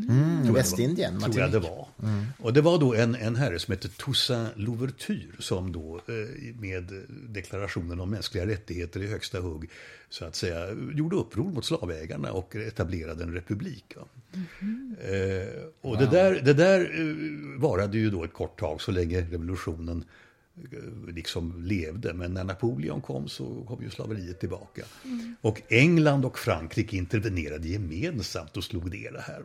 [0.09, 1.89] Mm, Västindien, Tror jag det var.
[2.03, 2.25] Mm.
[2.39, 6.93] Och det var då en, en herre som hette Toussaint Louverture som då eh, med
[7.29, 9.71] deklarationen om mänskliga rättigheter i högsta hugg
[10.11, 13.95] så att säga gjorde uppror mot slavägarna och etablerade en republik.
[14.61, 14.97] Mm.
[15.01, 15.49] Eh,
[15.81, 15.99] och wow.
[15.99, 20.05] det där, det där eh, varade ju då ett kort tag så länge revolutionen
[21.09, 22.15] liksom levde.
[22.15, 24.83] Men när Napoleon kom så kom ju slaveriet tillbaka.
[25.05, 25.37] Mm.
[25.41, 29.43] Och England och Frankrike intervenerade gemensamt och slog ner det här.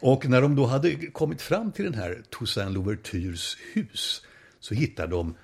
[0.00, 4.22] Och när de då hade kommit fram till den här Toussaint Louvertures hus
[4.60, 5.34] så hittade de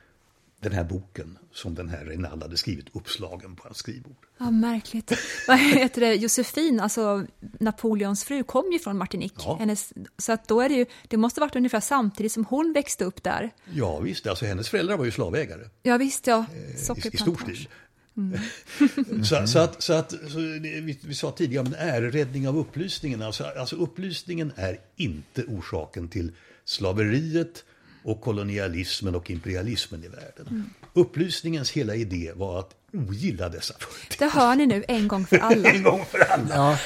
[0.61, 4.27] den här boken som den här Reinald hade skrivit uppslagen på hans skrivbord.
[4.39, 5.13] Ja, märkligt.
[5.49, 6.15] Vad heter det?
[6.15, 9.43] Josefin, alltså Napoleons fru, kom ju från Martinique.
[9.45, 9.57] Ja.
[9.59, 12.73] Hennes, så att då är det ju, det måste ha varit ungefär samtidigt som hon
[12.73, 13.51] växte upp där.
[13.73, 14.27] Ja, visst.
[14.27, 15.69] Alltså hennes föräldrar var ju slavägare.
[15.83, 16.45] Ja, visst, ja.
[16.55, 17.69] Eh, I, i stor stil.
[18.17, 19.25] Mm.
[19.25, 23.23] så, så, att, så att så vi, vi, sa tidigare om en äreräddning av upplysningen.
[23.23, 26.33] Alltså, alltså upplysningen är inte orsaken till
[26.65, 27.65] slaveriet,
[28.03, 30.47] och kolonialismen och imperialismen i världen.
[30.51, 30.71] Mm.
[30.93, 34.19] Upplysningens hela idé var att ogilla dessa företeelser.
[34.19, 35.71] Det hör ni nu en gång för alla.
[35.75, 36.55] en gång för alla.
[36.55, 36.79] Ja,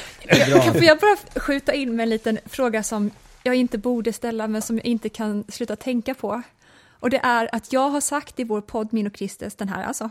[0.61, 3.11] kan jag bara skjuta in med en liten fråga som
[3.43, 6.43] jag inte borde ställa men som jag inte kan sluta tänka på.
[7.05, 9.85] Och det är att jag har sagt i vår podd Min och Kristus, den här
[9.85, 10.11] alltså,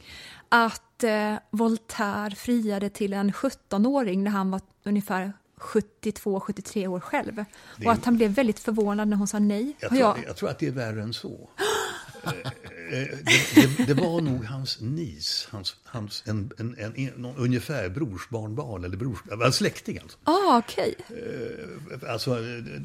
[0.48, 7.44] att eh, Voltaire friade till en 17-åring när han var ungefär 72-73 år själv.
[7.76, 7.86] Det...
[7.86, 9.76] Och att han blev väldigt förvånad när hon sa nej.
[9.80, 10.24] Jag tror, jag...
[10.26, 11.50] jag tror att det är värre än så.
[12.92, 17.12] Eh, Eh, det, det, det, var nog hans nis, hans, hans, en, en, en, en
[17.16, 20.18] någon, ungefär brorsbarnbarn, eller brors, en släkting alltså.
[20.24, 20.94] Ah, okej.
[21.08, 22.08] Okay.
[22.10, 22.34] Alltså,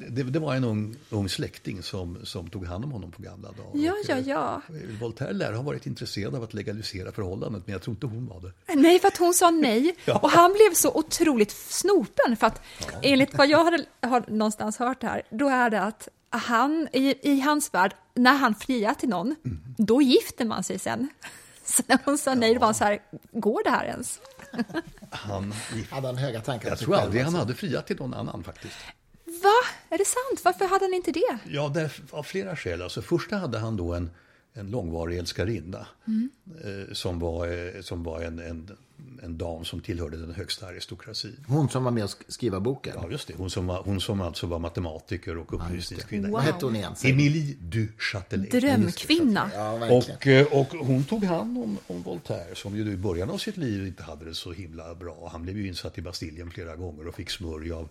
[0.09, 3.51] det, det, var en ung, ung släkting som, som tog hand om honom på gamla
[3.51, 3.71] dagar.
[3.73, 4.61] Ja, ja, ja.
[4.99, 8.41] Voltaire lär ha varit intresserad av att legalisera förhållandet, men jag tror inte hon var
[8.41, 8.75] det.
[8.75, 9.95] Nej, för att hon sa nej.
[10.05, 10.19] ja.
[10.19, 12.99] Och han blev så otroligt snopen, för att ja.
[13.01, 17.39] enligt vad jag hade, har någonstans hört här, då är det att han, i, i
[17.39, 19.59] hans värld, när han friar till någon, mm.
[19.77, 21.09] då gifter man sig sen.
[21.63, 22.99] Så när hon sa nej, då var han så här,
[23.31, 24.19] går det här ens?
[25.11, 25.53] Han
[25.89, 28.77] hade han höga tankar Jag tror aldrig han hade friat till någon annan faktiskt.
[29.25, 29.69] Va?
[29.89, 30.41] Är det sant?
[30.43, 31.37] Varför hade han inte det?
[31.45, 32.81] Ja, det, av flera skäl.
[32.81, 34.09] Alltså, först hade han då en,
[34.53, 36.29] en långvarig älskarinna mm.
[36.63, 38.77] eh, som var, eh, som var en, en
[39.23, 41.45] en dam som tillhörde den högsta aristokratin.
[41.47, 42.93] Hon som var med och skriva boken?
[43.01, 43.33] Ja, just det.
[43.37, 46.27] Hon som, var, hon som alltså var matematiker och upplysningskvinna.
[46.27, 46.33] Wow.
[46.33, 46.95] Vad hette hon igen?
[47.03, 48.51] Emilie du Châtelet.
[48.51, 49.51] Drömkvinna.
[49.53, 53.37] Ja, och, eh, och hon tog hand om, om Voltaire som ju i början av
[53.37, 55.29] sitt liv inte hade det så himla bra.
[55.31, 57.89] Han blev ju insatt i Bastiljen flera gånger och fick smörj av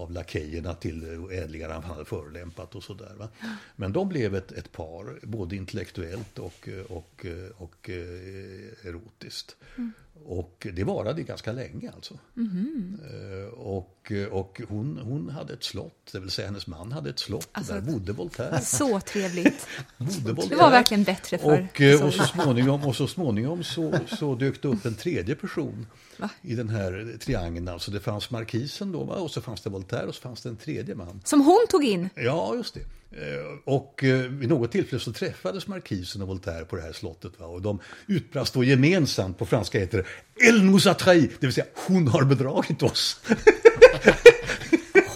[0.00, 3.28] av lakejerna till ädlingar han hade förolämpat och sådär.
[3.76, 9.56] Men de blev ett, ett par, både intellektuellt och, och, och, och eh, erotiskt.
[9.76, 9.92] Mm.
[10.24, 12.18] Och det varade ganska länge alltså.
[12.36, 13.00] Mm.
[13.56, 17.48] Och, och hon, hon hade ett slott, det vill säga hennes man hade ett slott.
[17.52, 18.60] Alltså, där bodde Voltaire.
[18.64, 19.66] Så trevligt.
[19.98, 20.48] bodde Voltaire.
[20.48, 24.34] Det var verkligen bättre för Och, eh, och så småningom, och så, småningom så, så
[24.34, 26.30] dök det upp en tredje person Va?
[26.42, 27.68] i den här triangeln.
[27.68, 30.56] Alltså det fanns markisen då, och så fanns det Voltaire och så fanns det en
[30.56, 31.20] tredje man.
[31.24, 32.08] Som hon tog in?
[32.14, 32.80] Ja, just det.
[33.12, 37.32] Eh, och eh, vid något tillfälle så träffades markisen och Voltaire på det här slottet.
[37.40, 37.46] Va?
[37.46, 41.52] Och de utbrast då gemensamt, på franska heter det Elle nous a trahi, det vill
[41.52, 43.20] säga hon har bedragit oss.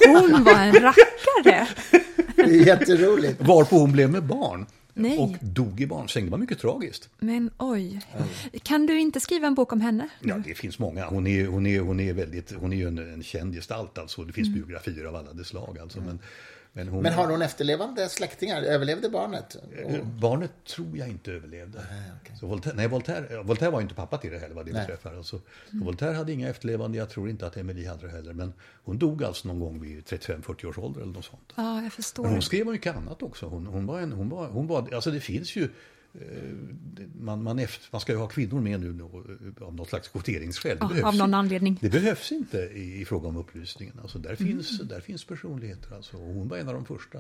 [0.07, 1.69] Hon var en rackare.
[2.37, 3.43] Det är jätteroligt.
[3.43, 4.67] Varpå hon blev med barn.
[4.95, 5.19] Nej.
[5.19, 6.25] Och dog i barnsäng.
[6.25, 7.09] Det var mycket tragiskt.
[7.19, 8.01] Men oj.
[8.63, 10.09] Kan du inte skriva en bok om henne?
[10.21, 11.07] Ja, det finns många.
[11.07, 13.99] Hon är, hon är, hon är, väldigt, hon är ju en, en känd gestalt.
[13.99, 14.25] Alltså.
[14.25, 14.61] Det finns mm.
[14.61, 15.79] biografier av alla de slag.
[15.79, 16.01] Alltså.
[16.01, 16.19] Men,
[16.77, 18.63] men, hon, men, har hon efterlevande släktingar?
[18.63, 19.55] Överlevde barnet?
[19.55, 19.91] Och...
[19.91, 21.79] Eh, barnet tror jag inte överlevde.
[21.91, 22.37] Nej, okay.
[22.37, 25.17] så Voltaire, nej, Voltaire, Voltaire var inte pappa till det heller vad det beträffar.
[25.17, 25.41] Alltså,
[25.73, 25.87] mm.
[25.87, 28.33] Voltaire hade inga efterlevande, jag tror inte att Emily hade det heller.
[28.33, 28.53] Men
[28.85, 31.53] hon dog alltså någon gång vid 35-40 års ålder eller något sånt.
[31.57, 32.23] Ja, jag förstår.
[32.23, 33.47] Men hon skrev mycket annat också.
[33.47, 35.69] Hon, hon, var en, hon, var, hon var, alltså det finns ju
[37.21, 40.09] man, man, efter, man ska ju ha kvinnor med nu då, eh, av något slags
[40.09, 40.79] kvoteringsskäl.
[40.81, 41.79] Ja, av någon anledning.
[41.81, 43.99] Det behövs inte i, i fråga om upplysningen.
[44.03, 44.53] Alltså där, mm.
[44.53, 45.95] finns, där finns personligheter.
[45.97, 47.19] Alltså, hon var en av de första.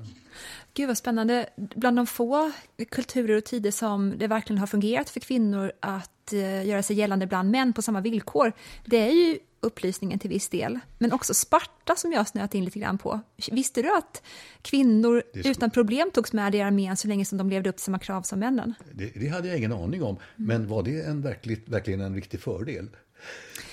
[0.74, 1.46] Gud vad spännande.
[1.56, 2.52] Bland de få
[2.90, 7.26] kulturer och tider som det verkligen har fungerat för kvinnor att uh, göra sig gällande
[7.26, 8.52] bland män på samma villkor,
[8.84, 10.78] det är ju upplysningen till viss del.
[10.98, 13.20] Men också Sparta som jag snöat in lite grann på.
[13.52, 14.22] Visste du att
[14.62, 17.98] kvinnor utan problem togs med i armén så länge som de levde upp till samma
[17.98, 18.74] krav som männen?
[18.92, 20.16] Det, det hade jag ingen aning om.
[20.36, 22.88] Men var det en verkligt, verkligen en riktig fördel?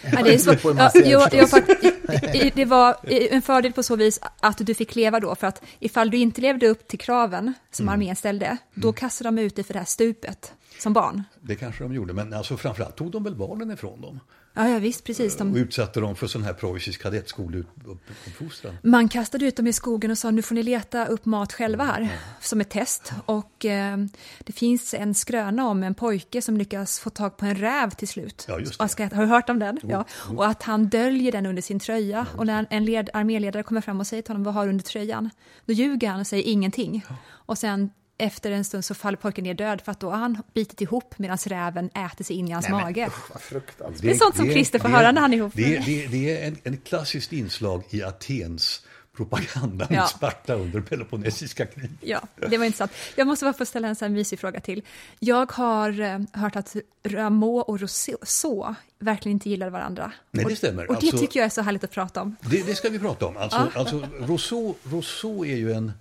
[0.04, 0.92] Ja, det, är så, ja,
[1.34, 5.48] jo, för det var en fördel på så vis att du fick leva då, för
[5.48, 7.94] att ifall du inte levde upp till kraven som mm.
[7.94, 8.94] armén ställde, då mm.
[8.94, 11.24] kastade de ut dig för det här stupet som barn.
[11.42, 14.20] Det kanske de gjorde, men alltså framförallt tog de väl barnen ifrån dem.
[14.54, 15.38] Ja, ja visst, precis.
[15.38, 15.52] De...
[15.52, 18.78] Och utsatte dem för sån här preussisk kadettskoleuppfostran.
[18.84, 21.84] Man kastade ut dem i skogen och sa nu får ni leta upp mat själva
[21.84, 22.14] här, mm.
[22.42, 23.12] som ett test.
[23.26, 23.98] Och eh,
[24.40, 28.08] det finns en skröna om en pojke som lyckas få tag på en räv till
[28.08, 28.46] slut.
[28.48, 28.88] Ja, just det.
[28.88, 29.78] Ska, har du hört om den?
[29.78, 30.06] Oh, ja.
[30.30, 30.36] Oh.
[30.36, 32.26] Och att han döljer den under sin tröja.
[32.32, 34.70] Ja, och när en led, arméledare kommer fram och säger till honom vad har du
[34.70, 35.30] under tröjan?
[35.66, 37.06] Då ljuger han och säger ingenting.
[37.10, 37.16] Ja.
[37.28, 37.90] Och sen
[38.22, 41.20] efter en stund så faller pojken ner död för att då har han bitit ihop
[41.20, 43.10] medan räven äter sig in i hans Nej, mage.
[43.50, 46.08] Men, det, det, är sånt som Christer får höra när han är ihop Det, det,
[46.08, 48.82] det är en, en klassiskt inslag i Atens
[49.18, 50.06] propaganda ja.
[50.06, 51.92] Sparta under Peloponnesiska kriget.
[52.02, 52.92] Ja, det var intressant.
[53.16, 54.84] Jag måste bara få ställa en sån mysig fråga till.
[55.20, 60.12] Jag har eh, hört att Rameau och Rousseau verkligen inte gillade varandra.
[60.32, 60.84] Nej, det stämmer.
[60.84, 62.36] Och, och det alltså, tycker jag är så härligt att prata om.
[62.42, 63.38] Det, det ska vi prata om.
[63.38, 63.80] Alltså, ja.
[63.80, 65.92] alltså Rousseau, Rousseau är ju en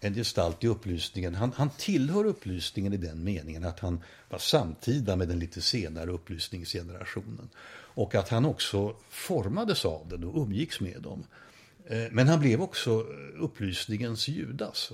[0.00, 1.34] en gestalt i upplysningen.
[1.34, 6.10] Han, han tillhör upplysningen i den meningen att han var samtida med den lite senare
[6.10, 7.48] upplysningsgenerationen.
[7.72, 11.24] Och att han också formades av den och umgicks med dem.
[11.86, 13.00] Eh, men han blev också
[13.38, 14.92] upplysningens Judas.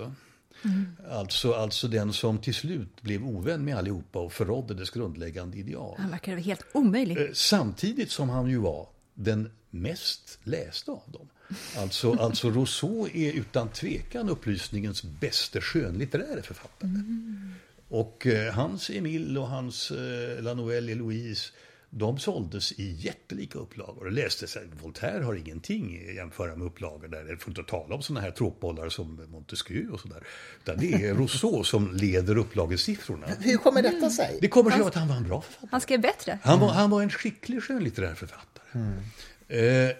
[0.63, 0.85] Mm.
[1.11, 5.95] Alltså, alltså den som till slut blev ovän med allihopa och förrådde dess grundläggande ideal.
[5.97, 7.17] Han verkade helt omöjlig.
[7.17, 11.29] Eh, samtidigt som han ju var den mest lästa av dem.
[11.77, 16.89] Alltså, alltså Rousseau är utan tvekan upplysningens bästa skönlitteräre författare.
[16.89, 17.53] Mm.
[17.89, 21.51] Och eh, hans Emile och hans eh, La Noëlle et Louise
[21.89, 24.05] de såldes i jättelika upplagor.
[24.05, 27.23] Det lästes att Voltaire har ingenting att jämföra med upplagor där.
[27.23, 30.23] Det får inte tala om sådana här tråkbollar som Montesquieu och sådär.
[30.63, 33.27] Utan det är Rousseau som leder upplagesiffrorna.
[33.39, 34.37] Hur kommer detta sig?
[34.41, 35.69] Det kommer sig av att han var en bra författare.
[35.71, 36.39] Han skrev bättre.
[36.43, 38.93] Han var, han var en skicklig skönlitterär författare.
[39.47, 39.93] Eh, eh,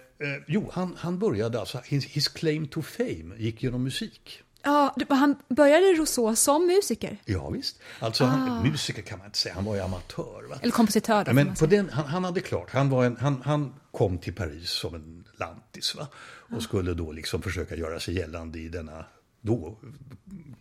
[0.46, 4.42] jo, han, han började alltså, his, his claim to fame gick genom musik.
[4.62, 7.16] Ja, han började Rousseau som musiker.
[7.24, 7.78] Ja, visst.
[7.98, 10.48] Alltså, han, musiker kan man inte säga, han var ju amatör.
[10.48, 10.58] Va?
[10.62, 13.74] Eller kompositör då, men på den, han, han hade klart, han, var en, han, han
[13.90, 16.08] kom till Paris som en lantis va?
[16.56, 19.04] och skulle då liksom försöka göra sig gällande i denna
[19.40, 19.78] då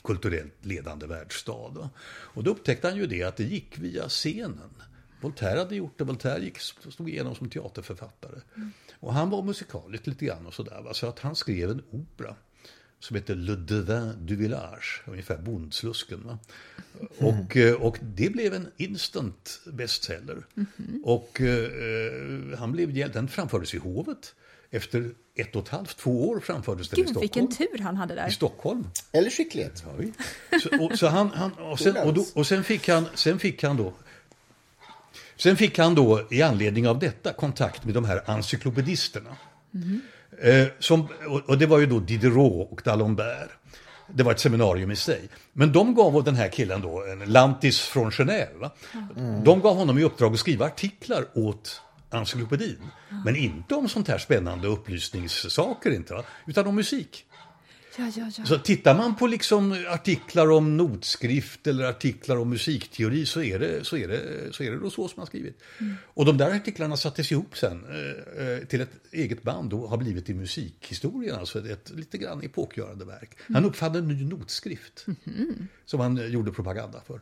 [0.04, 1.70] kulturellt ledande världsstad.
[1.70, 1.90] Va?
[2.08, 4.72] Och då upptäckte han ju det att det gick via scenen.
[5.22, 8.42] Voltaire hade gjort det, Voltaire gick, stod igenom som teaterförfattare.
[9.00, 10.82] Och han var musikalisk lite grann och sådär.
[10.82, 10.94] Va?
[10.94, 12.36] Så att han skrev en opera
[13.00, 16.24] som heter Le Devin du Village, ungefär Bondslusken.
[16.24, 16.40] Va?
[17.18, 20.46] Och, eh, och det blev en instant bestseller.
[21.04, 24.36] Och eh, han blev den framfördes i hovet.
[24.70, 27.48] Efter ett och ett halvt, två år framfördes den i Gud, Stockholm.
[27.48, 28.30] vilken tur han hade I där.
[28.30, 28.88] Stockholm.
[29.12, 29.84] Eller skicklighet.
[29.86, 30.60] Ja.
[30.60, 33.64] Så, och, så han, han, och, sen, och, då, och sen fick han, sen fick
[33.64, 33.94] han då
[35.38, 39.38] Sen fick han då i anledning av detta kontakt med de här encyklopedisterna.
[40.42, 43.50] Eh, som, och, och det var ju då Diderot och d'Alembert.
[44.14, 45.30] Det var ett seminarium i sig.
[45.54, 48.72] Men de gav den här killen då, en lantis från Genève, va?
[49.44, 52.80] de gav honom i uppdrag att skriva artiklar åt encyklopedin.
[53.26, 56.24] Men inte om sånt här spännande upplysningssaker, inte, va?
[56.48, 57.26] utan om musik.
[58.00, 58.46] Ja, ja, ja.
[58.46, 63.86] Så tittar man på liksom artiklar om notskrift eller artiklar om musikteori så är det,
[63.86, 65.62] så är det, så är det Rousseau som har skrivit.
[66.06, 69.98] Och de där artiklarna sattes ihop sen eh, eh, till ett eget band och har
[69.98, 73.38] blivit i musikhistorien, alltså ett, ett lite grann epokgörande verk.
[73.54, 75.06] Han uppfann en ny notskrift
[75.86, 77.22] som han eh, gjorde propaganda för.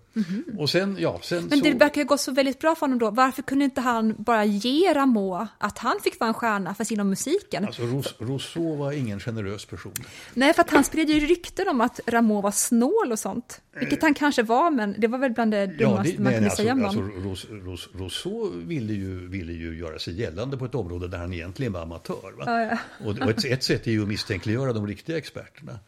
[0.58, 1.66] Och sen, ja, sen Men så...
[1.66, 3.12] det verkar ju gå så väldigt bra för honom då.
[3.12, 7.10] Varför kunde inte han bara ge Rameau att han fick vara en stjärna fast inom
[7.10, 7.66] musiken?
[7.66, 9.94] Alltså, Rous- Rousseau var ingen generös person.
[10.34, 13.62] Nej, för att han spred ju rykten om att Rameau var snål och sånt.
[13.80, 16.74] Vilket han kanske var, men det var väl bland det dummaste man kunde alltså, säga
[16.74, 17.24] om alltså, honom.
[17.24, 21.34] Ros, Ros, Rousseau ville ju, ville ju göra sig gällande på ett område där han
[21.34, 22.32] egentligen var amatör.
[22.38, 22.44] Va?
[22.46, 22.78] Ja, ja.
[23.06, 25.80] Och, och ett, ett sätt är ju att misstänkliggöra de riktiga experterna.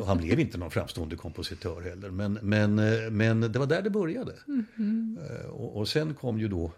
[0.00, 2.10] Och han blev inte någon framstående kompositör heller.
[2.10, 4.32] Men, men, eh, men det var där det började.
[4.46, 5.18] Mhm.
[5.30, 6.72] Eh, Och, och sen kom ju då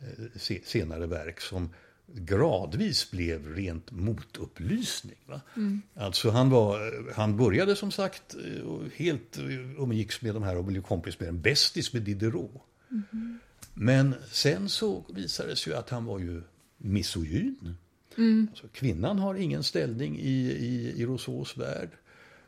[0.00, 1.70] eh, se, senare verk som
[2.14, 5.16] gradvis blev rent motupplysning.
[5.26, 5.40] Va?
[5.94, 10.64] Alltså han, var, han började som sagt eh, helt eh, umgicks med de här och
[10.64, 12.62] blev kompis med en bästis med Diderot.
[13.74, 16.42] Men sen så visade det sig ju att han var ju
[16.76, 17.76] misogyn.
[18.50, 21.90] Alltså, kvinnan har ingen ställning i, i, i Rousseaus värld.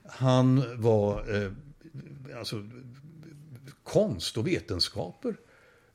[0.04, 1.52] Han var eh,
[2.38, 2.68] alltså,
[3.82, 5.36] konst och vetenskaper.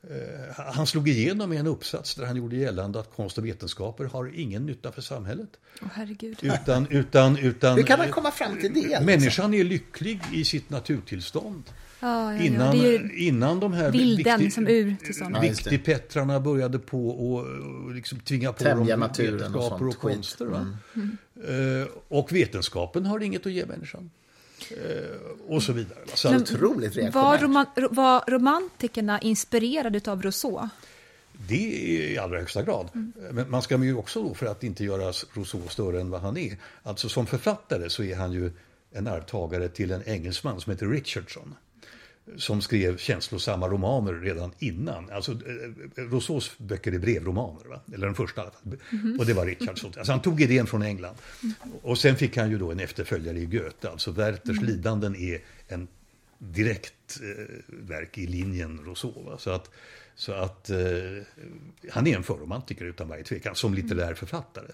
[0.04, 4.06] Eh, han slog igenom i en uppsats där han gjorde gällande att konst och vetenskaper
[4.06, 5.50] har ingen nytta för samhället.
[5.82, 6.38] Åh, herregud.
[6.42, 8.80] Utan, utan, utan Hur kan man komma fram till det?
[8.80, 9.06] liksom?
[9.06, 11.64] Människan är lycklig i sitt naturtillstånd.
[12.00, 12.44] Ja, ja, ja.
[12.44, 14.96] Innan, Det är ju innan de här vilden viktig- som ur.
[15.20, 15.40] Ja.
[15.40, 20.02] Viktigpetrarna började på och, och liksom tvinga på Tämja dem naturen och vetenskaper sånt och
[20.02, 20.46] konster.
[20.46, 20.78] Va?
[20.96, 21.18] Mm.
[21.82, 24.12] Eh, och vetenskapen har inget att ge människan.
[24.72, 26.00] Eh, och så vidare.
[26.14, 27.42] Så Men- Otroligt Var, reaktionärt.
[27.42, 30.70] roman, ro- var romantikerna inspirerade av Rousseau?
[31.50, 32.90] det är i allra högsta grad.
[32.96, 33.14] Mm.
[33.32, 36.38] Men man ska ju också då, för att inte göra Rousseau större än vad han
[36.38, 36.58] är.
[36.84, 38.52] Alltså som författare så är han ju
[38.92, 41.56] en arvtagare till en engelsman som heter Richardson.
[42.38, 45.10] Som skrev känslosamma romaner redan innan.
[45.10, 45.38] Alltså, eh,
[46.02, 47.82] Rousseaus böcker är brevromaner, va?
[47.94, 48.78] eller den första i alla fall.
[48.90, 49.20] Mhm.
[49.20, 49.94] Och det var Richardson.
[49.98, 51.16] Alltså, han tog idén från England.
[51.82, 53.90] Och sen fick han ju då en efterföljare i Goethe.
[53.90, 54.66] Alltså Werthers Mm.
[54.66, 55.88] lidanden är en
[56.40, 59.24] direkt eh, verk i linjen Rousseau.
[59.26, 59.38] Va?
[59.38, 59.70] Så att,
[60.16, 60.78] så att eh,
[61.92, 64.72] han är en förromantiker utan varje tvekan, som litterär författare.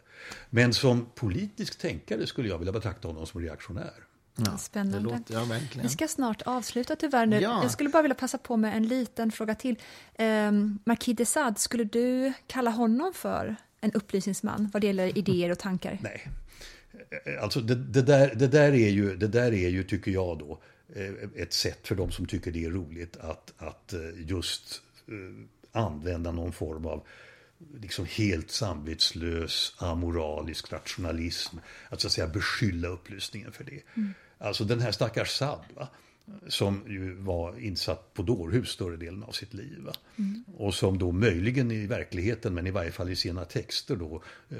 [0.49, 3.93] Men som politisk tänkare skulle jag vilja betrakta honom som reaktionär.
[4.35, 4.99] Det Spännande.
[4.99, 5.47] låter, ja.
[5.81, 7.39] Vi ska snart avsluta tyvärr nu.
[7.39, 7.61] Ja.
[7.61, 9.79] Jag skulle bara vilja passa på med en liten fråga till.
[10.19, 15.49] Um, Marquis de Sade, skulle du kalla honom för en upplysningsman vad det gäller idéer
[15.51, 15.97] och tankar?
[16.01, 16.27] Nej.
[17.25, 20.39] Eh, Alltså det, det, där, det, där är ju, det där är ju, tycker jag
[20.39, 20.61] då,
[20.95, 24.81] eh, ett sätt för de som tycker det är roligt att, att eh, just
[25.71, 27.03] använda någon form av
[27.81, 31.57] liksom helt samvetslös, amoralisk rationalism.
[31.89, 33.81] Att så att säga beskylla upplysningen för det.
[34.37, 35.87] Alltså den här stackars Saad, va?
[36.47, 39.79] som ju var insatt på dårhus större delen av sitt liv.
[39.85, 39.93] Va?
[40.57, 44.57] Och som då möjligen i verkligheten, men i varje fall i sina texter då, eh,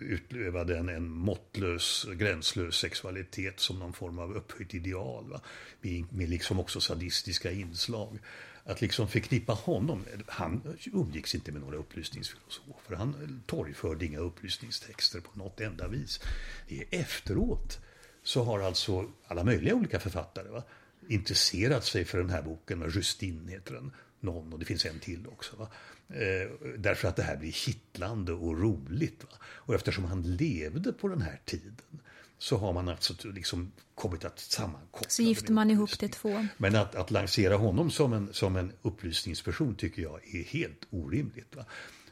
[0.00, 5.28] utövade en, en måttlös, gränslös sexualitet som någon form av upphöjt ideal.
[5.30, 5.40] Va?
[5.80, 8.18] Med, med liksom också sadistiska inslag
[8.64, 15.38] att liksom förknippa honom, han umgicks inte med några upplysningsfilosofer, han torgförde inga upplysningstexter på
[15.38, 16.20] något enda vis.
[16.68, 17.80] Det är efteråt
[18.22, 20.62] så har alltså alla möjliga olika författare va,
[21.08, 25.26] intresserat sig för den här boken, Justin heter den, någon och det finns en till
[25.26, 25.56] också.
[25.56, 25.68] Va?
[26.08, 29.24] Eh, därför att det här blir kittlande och roligt.
[29.24, 29.36] Va?
[29.44, 32.00] Och eftersom han levde på den här tiden
[32.42, 35.10] så har man alltså liksom kommit att sammankoppla.
[35.10, 36.46] Så gifter man ihop det två.
[36.56, 41.56] Men att, att lansera honom som en, som en upplysningsperson tycker jag är helt orimligt.
[41.56, 41.64] Va?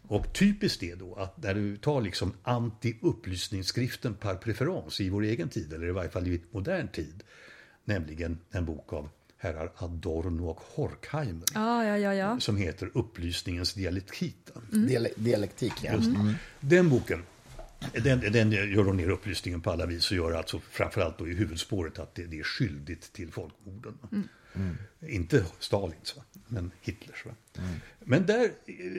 [0.09, 5.49] Och typiskt är då att när du tar liksom anti-upplysningsskriften par preferens i vår egen
[5.49, 7.23] tid, eller i varje fall i modern tid,
[7.85, 11.45] nämligen en bok av herrar Adorno och Horkheimer.
[11.55, 12.41] Ja, ja, ja, ja.
[12.41, 14.37] Som heter Upplysningens dialektik.
[14.73, 15.07] Mm.
[15.17, 15.93] dialektik, ja.
[15.93, 16.35] Mm.
[16.61, 17.23] Den boken
[17.93, 21.35] den, den gör då ner upplysningen på alla vis och gör alltså framförallt då i
[21.35, 23.99] huvudspåret att det, det är skyldigt till folkmorden.
[24.13, 24.29] Mm.
[24.55, 24.77] Mm.
[25.09, 26.23] Inte Stalins, va?
[26.49, 27.27] men Hitlers.
[27.27, 27.33] Va?
[27.59, 27.71] Mm.
[28.01, 28.51] Men där,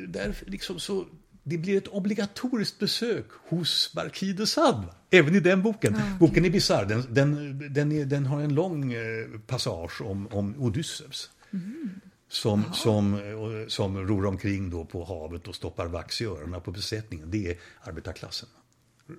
[0.08, 1.06] där liksom så,
[1.44, 4.88] det blir ett obligatoriskt besök hos Marquis de Sade.
[5.10, 5.96] Även i den boken.
[5.96, 6.14] okay.
[6.20, 6.86] Boken är bisarr.
[6.86, 11.30] Den, den, den, den, har en lång eh, passage om, om Odysseus.
[11.54, 12.02] Mm.
[12.28, 16.72] Som, som, eh, som ror omkring då på havet och stoppar vax i öronen på
[16.72, 17.32] besättningen.
[17.32, 18.50] Det är arbetarklassen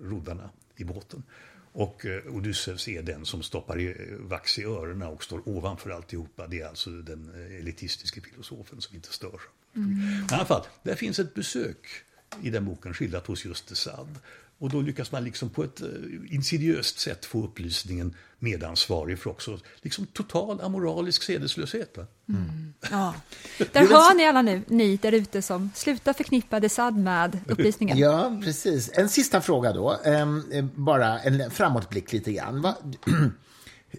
[0.02, 1.22] roddarna i båten.
[1.72, 6.46] Och eh, Odysseus är den som stoppar eh, vax i öronen och står ovanför alltihopa.
[6.46, 9.40] Det är alltså den eh, elitistiska filosofen som inte stör.
[9.76, 10.26] Mm.
[10.30, 11.86] I alla fall, där finns ett besök
[12.42, 14.10] i den boken skildrat hos just de Sade.
[14.62, 15.80] Och då lyckas man liksom på ett
[16.30, 21.96] insidiöst sätt få upplysningen medansvarig för också liksom total amoralisk sedeslöshet.
[22.28, 22.74] Mm.
[22.90, 23.14] Ja.
[23.72, 27.98] Där hör ni alla nu, ni där ute som slutar förknippa Desad med upplysningen.
[27.98, 28.90] Ja, precis.
[28.94, 32.74] En sista fråga då, ehm, bara en framåtblick lite grann.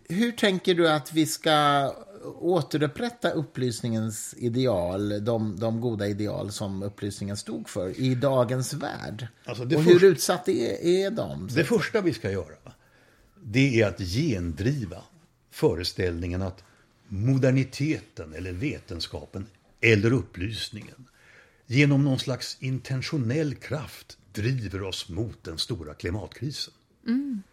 [0.09, 1.91] Hur tänker du att vi ska
[2.26, 9.28] återupprätta upplysningens ideal, de, de goda ideal som upplysningen stod för i dagens värld?
[9.45, 11.47] Alltså och hur utsatt är, är de?
[11.55, 12.55] Det första vi ska göra,
[13.43, 15.01] det är att gendriva
[15.51, 16.63] föreställningen att
[17.07, 19.45] moderniteten eller vetenskapen
[19.82, 21.05] eller upplysningen
[21.65, 26.74] genom någon slags intentionell kraft driver oss mot den stora klimatkrisen.
[27.07, 27.43] Mm.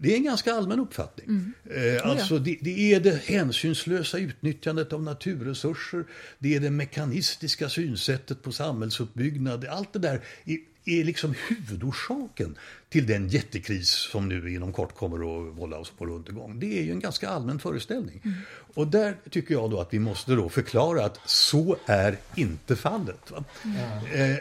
[0.00, 1.26] Det är en ganska allmän uppfattning.
[1.26, 1.94] Mm.
[1.96, 6.04] Eh, alltså det, det, är det hänsynslösa utnyttjandet av naturresurser,
[6.38, 9.64] det är det mekanistiska synsättet på samhällsuppbyggnad.
[9.64, 12.56] Allt det där är, är liksom huvudorsaken
[12.88, 16.60] till den jättekris som nu inom kort kommer att vålla oss på undergång.
[16.60, 18.20] Det är ju en ganska allmän föreställning.
[18.24, 18.38] Mm.
[18.74, 23.32] Och där tycker jag då att vi måste då förklara att så är inte fallet.
[23.64, 24.32] Mm.
[24.32, 24.38] Eh,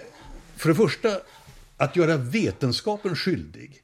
[0.55, 1.09] för det första,
[1.77, 3.81] att göra vetenskapen skyldig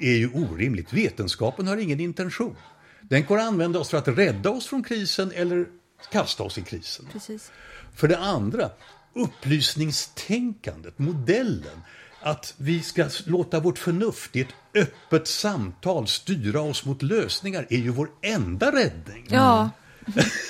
[0.00, 0.92] är ju orimligt.
[0.92, 2.56] Vetenskapen har ingen intention.
[3.00, 5.66] Den går att använda oss för att rädda oss från krisen eller
[6.12, 7.08] kasta oss i krisen.
[7.12, 7.50] Precis.
[7.96, 8.70] För det andra,
[9.14, 11.82] upplysningstänkandet, modellen,
[12.22, 17.78] att vi ska låta vårt förnuft i ett öppet samtal styra oss mot lösningar är
[17.78, 19.26] ju vår enda räddning.
[19.30, 19.70] Ja.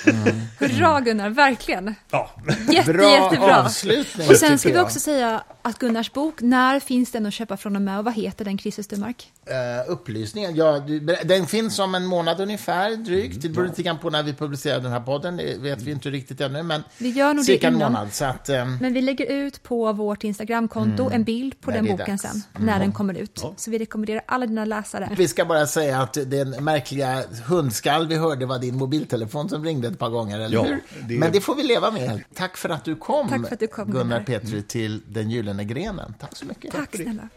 [0.07, 0.41] Mm.
[0.59, 1.95] Hurra Gunnar, verkligen.
[2.11, 2.31] Ja.
[2.71, 3.65] Jätte, Bra jättebra.
[3.65, 4.29] avslutning.
[4.29, 7.77] Och sen ska vi också säga att Gunnars bok, när finns den att köpa från
[7.77, 9.33] och med och vad heter den, Christer Sturmark?
[9.49, 10.79] Uh, upplysningen, ja,
[11.25, 13.43] den finns om en månad ungefär, drygt.
[13.43, 16.11] Det beror lite grann på när vi publicerar den här podden, det vet vi inte
[16.11, 18.13] riktigt ännu, men vi gör nog cirka det en månad.
[18.13, 18.79] Så att, um...
[18.81, 21.13] Men vi lägger ut på vårt Instagramkonto mm.
[21.13, 22.23] en bild på när den boken dags.
[22.23, 22.81] sen, när mm.
[22.81, 23.41] den kommer ut.
[23.43, 23.55] Ja.
[23.57, 25.11] Så vi rekommenderar alla dina läsare.
[25.17, 29.89] Vi ska bara säga att den märkliga hundskall vi hörde var din mobiltelefon som ringde
[29.89, 30.81] ett par gånger, eller ja, hur?
[31.09, 31.19] Det...
[31.19, 32.23] Men det får vi leva med.
[32.35, 35.65] Tack för att du kom, Tack för att du kom Gunnar Petri, till Den gyllene
[35.65, 36.15] grenen.
[36.19, 36.71] Tack så mycket.
[36.73, 37.29] Tack, Tack snälla.